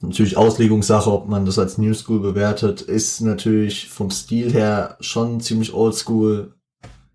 Natürlich 0.00 0.36
Auslegungssache, 0.36 1.10
ob 1.10 1.28
man 1.28 1.46
das 1.46 1.58
als 1.58 1.78
New 1.78 1.94
School 1.94 2.20
bewertet, 2.20 2.82
ist 2.82 3.20
natürlich 3.20 3.88
vom 3.88 4.10
Stil 4.10 4.52
her 4.52 4.96
schon 5.00 5.40
ziemlich 5.40 5.74
Oldschool, 5.74 6.54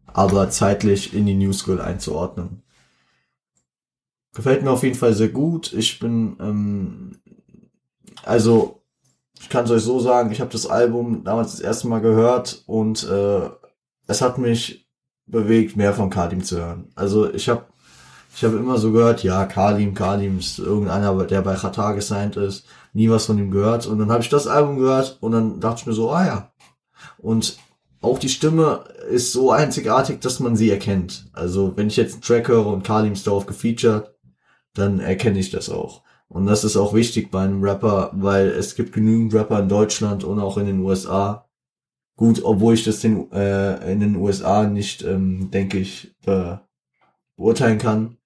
aber 0.08 0.50
zeitlich 0.50 1.13
in 1.13 1.26
die 1.26 1.36
New 1.36 1.54
School 1.54 1.80
einzuordnen. 1.80 2.63
Gefällt 4.33 4.63
mir 4.63 4.71
auf 4.71 4.83
jeden 4.83 4.97
Fall 4.97 5.13
sehr 5.13 5.29
gut. 5.29 5.73
Ich 5.73 5.99
bin, 5.99 6.37
ähm, 6.39 7.17
also, 8.23 8.81
ich 9.39 9.49
kann 9.49 9.65
es 9.65 9.71
euch 9.71 9.83
so 9.83 9.99
sagen, 9.99 10.31
ich 10.31 10.39
habe 10.39 10.51
das 10.51 10.67
Album 10.67 11.23
damals 11.23 11.51
das 11.51 11.59
erste 11.59 11.87
Mal 11.87 11.99
gehört 11.99 12.63
und 12.67 13.03
äh, 13.09 13.49
es 14.07 14.21
hat 14.21 14.37
mich 14.37 14.87
bewegt, 15.25 15.75
mehr 15.75 15.93
von 15.93 16.09
Kalim 16.09 16.43
zu 16.43 16.57
hören. 16.57 16.89
Also 16.95 17.33
ich 17.33 17.49
habe 17.49 17.65
ich 18.35 18.43
habe 18.43 18.57
immer 18.57 18.77
so 18.77 18.91
gehört, 18.91 19.23
ja, 19.23 19.45
Kalim, 19.45 19.93
Kalim 19.93 20.39
ist 20.39 20.57
irgendeiner, 20.57 21.13
der 21.25 21.41
bei 21.41 21.55
Qatar 21.55 21.95
gesigned 21.95 22.37
ist, 22.37 22.65
nie 22.93 23.09
was 23.09 23.25
von 23.25 23.37
ihm 23.37 23.51
gehört. 23.51 23.85
Und 23.87 23.99
dann 23.99 24.11
habe 24.11 24.23
ich 24.23 24.29
das 24.29 24.47
Album 24.47 24.77
gehört 24.77 25.17
und 25.19 25.33
dann 25.33 25.59
dachte 25.59 25.81
ich 25.81 25.85
mir 25.85 25.93
so, 25.93 26.11
ah 26.11 26.25
ja. 26.25 26.51
Und 27.17 27.57
auch 27.99 28.17
die 28.17 28.29
Stimme 28.29 28.85
ist 29.09 29.31
so 29.31 29.51
einzigartig, 29.51 30.21
dass 30.21 30.39
man 30.39 30.55
sie 30.55 30.71
erkennt. 30.71 31.29
Also 31.33 31.73
wenn 31.75 31.87
ich 31.87 31.97
jetzt 31.97 32.13
einen 32.13 32.21
Track 32.21 32.47
höre 32.47 32.67
und 32.67 32.83
Kalim 32.83 33.13
ist 33.13 33.27
darauf 33.27 33.45
gefeatured, 33.45 34.11
dann 34.73 34.99
erkenne 34.99 35.39
ich 35.39 35.49
das 35.49 35.69
auch. 35.69 36.03
Und 36.27 36.45
das 36.45 36.63
ist 36.63 36.77
auch 36.77 36.93
wichtig 36.93 37.29
bei 37.29 37.43
einem 37.43 37.62
Rapper, 37.62 38.12
weil 38.13 38.47
es 38.47 38.75
gibt 38.75 38.93
genügend 38.93 39.34
Rapper 39.34 39.60
in 39.60 39.69
Deutschland 39.69 40.23
und 40.23 40.39
auch 40.39 40.57
in 40.57 40.65
den 40.65 40.79
USA. 40.79 41.49
Gut, 42.15 42.41
obwohl 42.43 42.73
ich 42.73 42.86
das 42.86 43.01
den, 43.01 43.29
äh, 43.34 43.91
in 43.91 43.99
den 43.99 44.15
USA 44.15 44.63
nicht, 44.65 45.03
ähm, 45.03 45.51
denke 45.51 45.77
ich, 45.79 46.15
äh, 46.25 46.55
beurteilen 47.36 47.79
kann, 47.79 48.17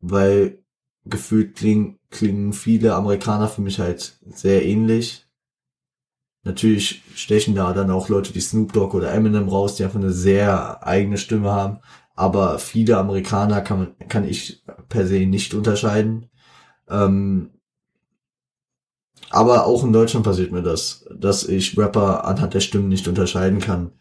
weil 0.00 0.64
gefühlt 1.04 1.54
klingen, 1.56 1.98
klingen 2.10 2.52
viele 2.52 2.94
Amerikaner 2.94 3.48
für 3.48 3.60
mich 3.60 3.78
halt 3.78 4.18
sehr 4.26 4.64
ähnlich. 4.64 5.26
Natürlich 6.44 7.02
stechen 7.14 7.54
da 7.54 7.72
dann 7.72 7.90
auch 7.90 8.08
Leute 8.08 8.34
wie 8.34 8.40
Snoop 8.40 8.72
Dogg 8.72 8.96
oder 8.96 9.12
Eminem 9.12 9.48
raus, 9.48 9.76
die 9.76 9.84
einfach 9.84 10.00
eine 10.00 10.12
sehr 10.12 10.84
eigene 10.84 11.18
Stimme 11.18 11.52
haben 11.52 11.78
aber 12.14 12.58
viele 12.58 12.98
Amerikaner 12.98 13.60
kann, 13.60 13.94
kann 14.08 14.28
ich 14.28 14.64
per 14.88 15.06
se 15.06 15.26
nicht 15.26 15.54
unterscheiden. 15.54 16.30
Ähm, 16.88 17.50
aber 19.30 19.66
auch 19.66 19.82
in 19.82 19.92
Deutschland 19.92 20.24
passiert 20.24 20.52
mir 20.52 20.62
das, 20.62 21.06
dass 21.14 21.44
ich 21.44 21.78
Rapper 21.78 22.24
anhand 22.24 22.54
der 22.54 22.60
Stimmen 22.60 22.88
nicht 22.88 23.08
unterscheiden 23.08 23.60
kann. 23.60 23.92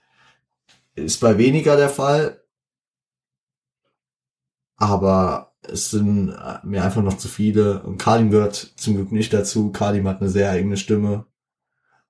Ist 0.95 1.21
bei 1.21 1.37
weniger 1.37 1.77
der 1.77 1.89
Fall, 1.89 2.41
aber 4.75 5.53
es 5.61 5.91
sind 5.91 6.35
mir 6.63 6.83
einfach 6.83 7.03
noch 7.03 7.17
zu 7.17 7.27
viele. 7.27 7.83
Und 7.83 7.97
Kalim 7.97 8.31
gehört 8.31 8.55
zum 8.55 8.95
Glück 8.95 9.11
nicht 9.11 9.31
dazu. 9.31 9.71
Kalim 9.71 10.07
hat 10.07 10.19
eine 10.19 10.29
sehr 10.29 10.51
eigene 10.51 10.75
Stimme. 10.75 11.27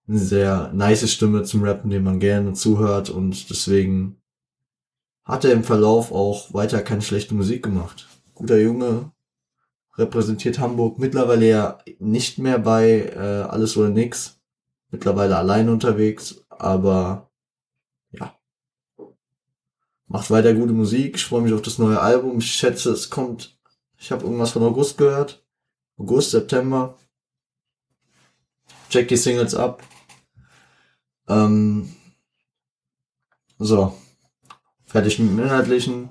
Eine 0.08 0.18
sehr 0.18 0.72
nice 0.74 1.12
Stimme 1.12 1.44
zum 1.44 1.64
Rappen, 1.64 1.90
dem 1.90 2.04
man 2.04 2.20
gerne 2.20 2.54
zuhört 2.54 3.10
und 3.10 3.50
deswegen 3.50 4.21
hat 5.24 5.46
er 5.46 5.54
im 5.54 5.64
Verlauf 5.64 6.12
auch 6.12 6.54
weiter 6.54 6.82
keine 6.82 7.02
schlechte 7.02 7.36
Musik 7.36 7.64
gemacht. 7.64 8.08
Guter 8.34 8.58
Junge, 8.58 9.12
repräsentiert 9.98 10.60
Hamburg 10.60 11.00
mittlerweile 11.00 11.48
ja 11.48 11.78
nicht 12.00 12.40
mehr 12.40 12.60
bei 12.60 13.12
äh, 13.16 13.44
Alles 13.50 13.78
oder 13.78 13.90
Nix. 13.90 14.40
Mittlerweile 14.90 15.38
allein 15.38 15.70
unterwegs, 15.70 16.44
aber 16.50 17.32
ja. 18.12 18.38
Macht 20.08 20.30
weiter 20.30 20.54
gute 20.54 20.74
Musik. 20.74 21.16
Ich 21.16 21.24
freue 21.24 21.42
mich 21.42 21.54
auf 21.54 21.62
das 21.62 21.78
neue 21.78 22.02
Album. 22.02 22.40
Ich 22.40 22.52
schätze, 22.52 22.92
es 22.92 23.10
kommt. 23.10 23.58
Ich 23.98 24.12
habe 24.12 24.24
irgendwas 24.24 24.52
von 24.52 24.64
August 24.64 24.98
gehört. 24.98 25.46
August, 25.98 26.32
September. 26.32 26.98
Check 28.90 29.08
die 29.08 29.16
Singles 29.16 29.56
ab. 29.56 29.82
Ähm, 31.30 31.96
so, 33.58 33.96
Fertig 34.92 35.20
mit 35.20 35.30
dem 35.30 35.40
Inhaltlichen. 35.40 36.10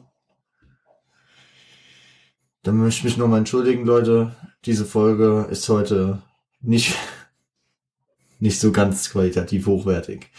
Dann 2.63 2.79
möchte 2.79 3.01
ich 3.01 3.05
mich 3.05 3.17
nochmal 3.19 3.41
entschuldigen, 3.41 3.85
Leute. 3.85 4.35
Diese 4.65 4.87
Folge 4.87 5.47
ist 5.51 5.69
heute 5.69 6.23
nicht, 6.63 6.97
nicht 8.39 8.59
so 8.59 8.73
ganz 8.73 9.11
qualitativ 9.11 9.67
hochwertig. 9.67 10.31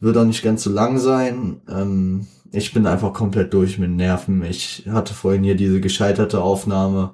Wird 0.00 0.16
auch 0.16 0.24
nicht 0.24 0.42
ganz 0.42 0.62
so 0.62 0.70
lang 0.70 0.98
sein. 0.98 1.60
Ähm, 1.68 2.28
ich 2.50 2.72
bin 2.72 2.86
einfach 2.86 3.12
komplett 3.12 3.52
durch 3.52 3.78
mit 3.78 3.90
Nerven. 3.90 4.42
Ich 4.42 4.86
hatte 4.88 5.12
vorhin 5.12 5.44
hier 5.44 5.54
diese 5.54 5.82
gescheiterte 5.82 6.40
Aufnahme, 6.40 7.12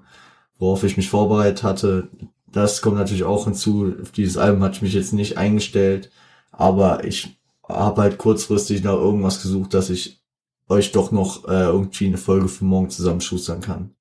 worauf 0.61 0.85
ich 0.85 0.97
mich 0.97 1.09
vorbereitet 1.09 1.65
hatte. 1.65 2.09
Das 2.47 2.83
kommt 2.83 2.99
natürlich 2.99 3.25
auch 3.25 3.47
hinzu. 3.47 3.97
Auf 4.01 4.13
dieses 4.13 4.37
Album 4.37 4.63
hatte 4.63 4.77
ich 4.77 4.83
mich 4.83 4.95
jetzt 4.95 5.13
nicht 5.13 5.39
eingestellt. 5.39 6.13
Aber 6.53 7.03
ich 7.03 7.37
habe 7.69 8.03
halt 8.03 8.19
kurzfristig 8.19 8.85
nach 8.85 8.95
irgendwas 8.95 9.43
gesucht, 9.43 9.75
dass 9.75 9.91
ich 9.91 10.23
euch 10.69 10.93
doch 10.93 11.13
noch 11.13 11.45
äh, 11.49 11.65
irgendwie 11.65 12.07
eine 12.07 12.19
Folge 12.19 12.49
für 12.49 12.65
morgen 12.65 12.91
zusammenschustern 12.91 13.61
kann. 13.61 13.95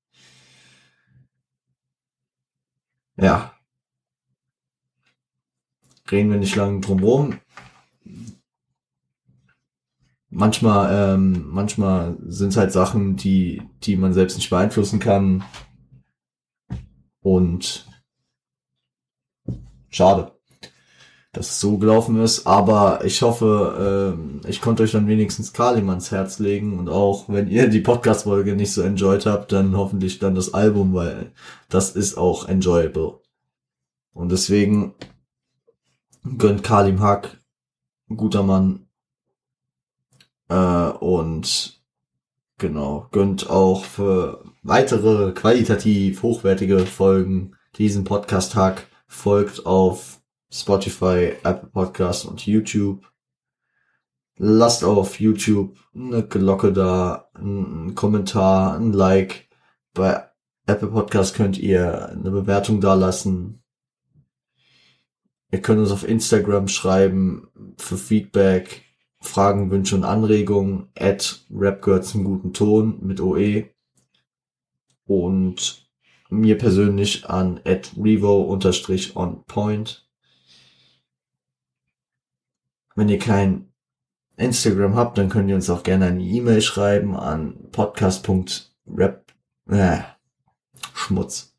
Ja. 3.16 3.52
Reden 6.10 6.30
wir 6.30 6.38
nicht 6.38 6.56
lange 6.56 6.80
drum 6.80 7.02
rum. 7.02 7.40
manchmal, 10.36 11.14
ähm, 11.14 11.46
manchmal 11.48 12.16
sind 12.26 12.50
es 12.50 12.56
halt 12.56 12.72
Sachen, 12.72 13.16
die, 13.16 13.62
die 13.82 13.96
man 13.96 14.12
selbst 14.12 14.36
nicht 14.36 14.50
beeinflussen 14.50 15.00
kann. 15.00 15.44
Und 17.20 17.86
schade, 19.88 20.35
dass 21.36 21.50
es 21.50 21.60
so 21.60 21.76
gelaufen 21.76 22.18
ist. 22.22 22.46
Aber 22.46 23.04
ich 23.04 23.20
hoffe, 23.20 24.14
ähm, 24.16 24.40
ich 24.48 24.62
konnte 24.62 24.82
euch 24.82 24.92
dann 24.92 25.06
wenigstens 25.06 25.52
Kalim 25.52 25.90
ans 25.90 26.10
Herz 26.10 26.38
legen. 26.38 26.78
Und 26.78 26.88
auch 26.88 27.28
wenn 27.28 27.50
ihr 27.50 27.68
die 27.68 27.80
Podcast-Folge 27.80 28.56
nicht 28.56 28.72
so 28.72 28.80
enjoyed 28.80 29.26
habt, 29.26 29.52
dann 29.52 29.76
hoffentlich 29.76 30.18
dann 30.18 30.34
das 30.34 30.54
Album, 30.54 30.94
weil 30.94 31.32
das 31.68 31.94
ist 31.94 32.16
auch 32.16 32.48
enjoyable. 32.48 33.20
Und 34.14 34.32
deswegen 34.32 34.94
gönnt 36.38 36.64
Kalim 36.64 37.00
Hack, 37.00 37.38
guter 38.08 38.42
Mann. 38.42 38.86
Äh, 40.48 40.56
und 40.56 41.82
genau, 42.56 43.08
gönnt 43.12 43.50
auch 43.50 43.84
für 43.84 44.42
weitere 44.62 45.32
qualitativ 45.32 46.22
hochwertige 46.22 46.86
Folgen 46.86 47.56
diesen 47.76 48.04
Podcast 48.04 48.54
Hack. 48.54 48.86
Folgt 49.06 49.66
auf 49.66 50.15
Spotify, 50.52 51.36
Apple 51.42 51.68
Podcasts 51.72 52.24
und 52.24 52.46
YouTube. 52.46 53.04
Lasst 54.38 54.84
auf 54.84 55.18
YouTube 55.18 55.78
eine 55.94 56.26
Glocke 56.26 56.72
da, 56.72 57.30
einen 57.34 57.94
Kommentar, 57.94 58.76
ein 58.78 58.92
Like. 58.92 59.48
Bei 59.94 60.28
Apple 60.66 60.88
Podcasts 60.88 61.34
könnt 61.34 61.58
ihr 61.58 62.10
eine 62.10 62.30
Bewertung 62.30 62.80
da 62.80 62.94
lassen. 62.94 63.62
Ihr 65.50 65.62
könnt 65.62 65.80
uns 65.80 65.90
auf 65.90 66.06
Instagram 66.06 66.68
schreiben 66.68 67.48
für 67.78 67.96
Feedback, 67.96 68.82
Fragen, 69.20 69.70
Wünsche 69.70 69.94
und 69.94 70.04
Anregungen 70.04 70.88
at 70.98 71.46
Rap 71.50 72.04
zum 72.04 72.24
guten 72.24 72.52
Ton 72.52 72.98
mit 73.00 73.20
OE 73.20 73.70
und 75.06 75.88
mir 76.28 76.58
persönlich 76.58 77.30
an 77.30 77.60
at 77.64 77.92
revo 77.96 78.42
unterstrich 78.42 79.16
on 79.16 79.44
point. 79.46 80.05
Wenn 82.96 83.08
ihr 83.08 83.20
kein 83.20 83.72
Instagram 84.36 84.96
habt, 84.96 85.18
dann 85.18 85.28
könnt 85.28 85.48
ihr 85.48 85.54
uns 85.54 85.70
auch 85.70 85.84
gerne 85.84 86.06
eine 86.06 86.22
E-Mail 86.22 86.60
schreiben 86.60 87.14
an 87.14 87.70
podcast.rap 87.70 89.32
äh, 89.68 89.98
Schmutz 90.94 91.56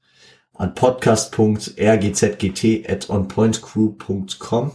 an 0.57 0.73
podcast.rgzgt 0.73 2.89
at 2.89 3.09
onpointcrew.com. 3.09 4.71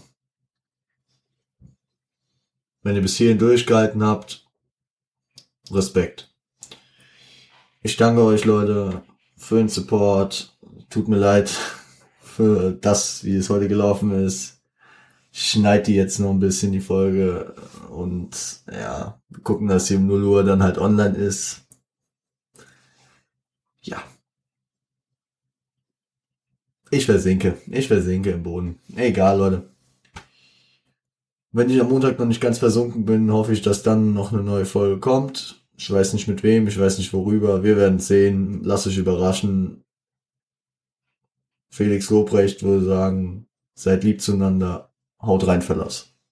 Wenn 2.83 2.97
ihr 2.97 3.03
bis 3.03 3.17
hierhin 3.17 3.39
durchgehalten 3.39 4.05
habt, 4.05 4.47
Respekt. 5.71 6.35
Ich 7.83 7.97
danke 7.97 8.23
euch, 8.23 8.45
Leute, 8.45 9.03
für 9.37 9.57
den 9.57 9.69
Support. 9.69 10.57
Tut 10.91 11.09
mir 11.09 11.19
leid 11.19 11.51
für 12.21 12.73
das, 12.73 13.25
wie 13.25 13.37
es 13.37 13.51
heute 13.51 13.69
gelaufen 13.69 14.13
ist. 14.13 14.52
Ich 15.33 15.51
schneide 15.51 15.85
die 15.85 15.95
jetzt 15.95 16.19
noch 16.19 16.31
ein 16.31 16.41
bisschen, 16.41 16.73
die 16.73 16.81
Folge. 16.81 17.55
Und 17.91 18.63
ja, 18.71 19.21
gucken, 19.43 19.67
dass 19.69 19.87
sie 19.87 19.97
um 19.97 20.07
0 20.07 20.25
Uhr 20.25 20.45
dann 20.45 20.63
halt 20.63 20.79
online 20.79 21.17
ist. 21.17 21.63
Ja. 23.81 24.03
Ich 26.91 27.07
versinke. 27.07 27.57
Ich 27.67 27.89
versinke 27.89 28.31
im 28.31 28.43
Boden. 28.43 28.79
Egal, 28.95 29.39
Leute. 29.39 29.71
Wenn 31.51 31.71
ich 31.71 31.81
am 31.81 31.89
Montag 31.89 32.19
noch 32.19 32.27
nicht 32.27 32.41
ganz 32.41 32.59
versunken 32.59 33.05
bin, 33.05 33.33
hoffe 33.33 33.53
ich, 33.53 33.63
dass 33.63 33.83
dann 33.83 34.13
noch 34.13 34.33
eine 34.33 34.43
neue 34.43 34.67
Folge 34.67 35.01
kommt. 35.01 35.63
Ich 35.77 35.91
weiß 35.91 36.13
nicht 36.13 36.29
mit 36.29 36.43
wem, 36.43 36.69
ich 36.69 36.79
weiß 36.79 36.99
nicht 36.99 37.13
worüber. 37.13 37.63
Wir 37.63 37.77
werden 37.77 37.99
sehen. 37.99 38.63
Lasst 38.63 38.87
euch 38.87 38.99
überraschen. 38.99 39.83
Felix 41.71 42.11
Lobrecht 42.11 42.63
würde 42.63 42.85
sagen, 42.85 43.47
seid 43.75 44.05
lieb 44.05 44.21
zueinander. 44.21 44.92
Haut 45.23 45.47
rein, 45.47 45.63
Verlass. 45.63 46.12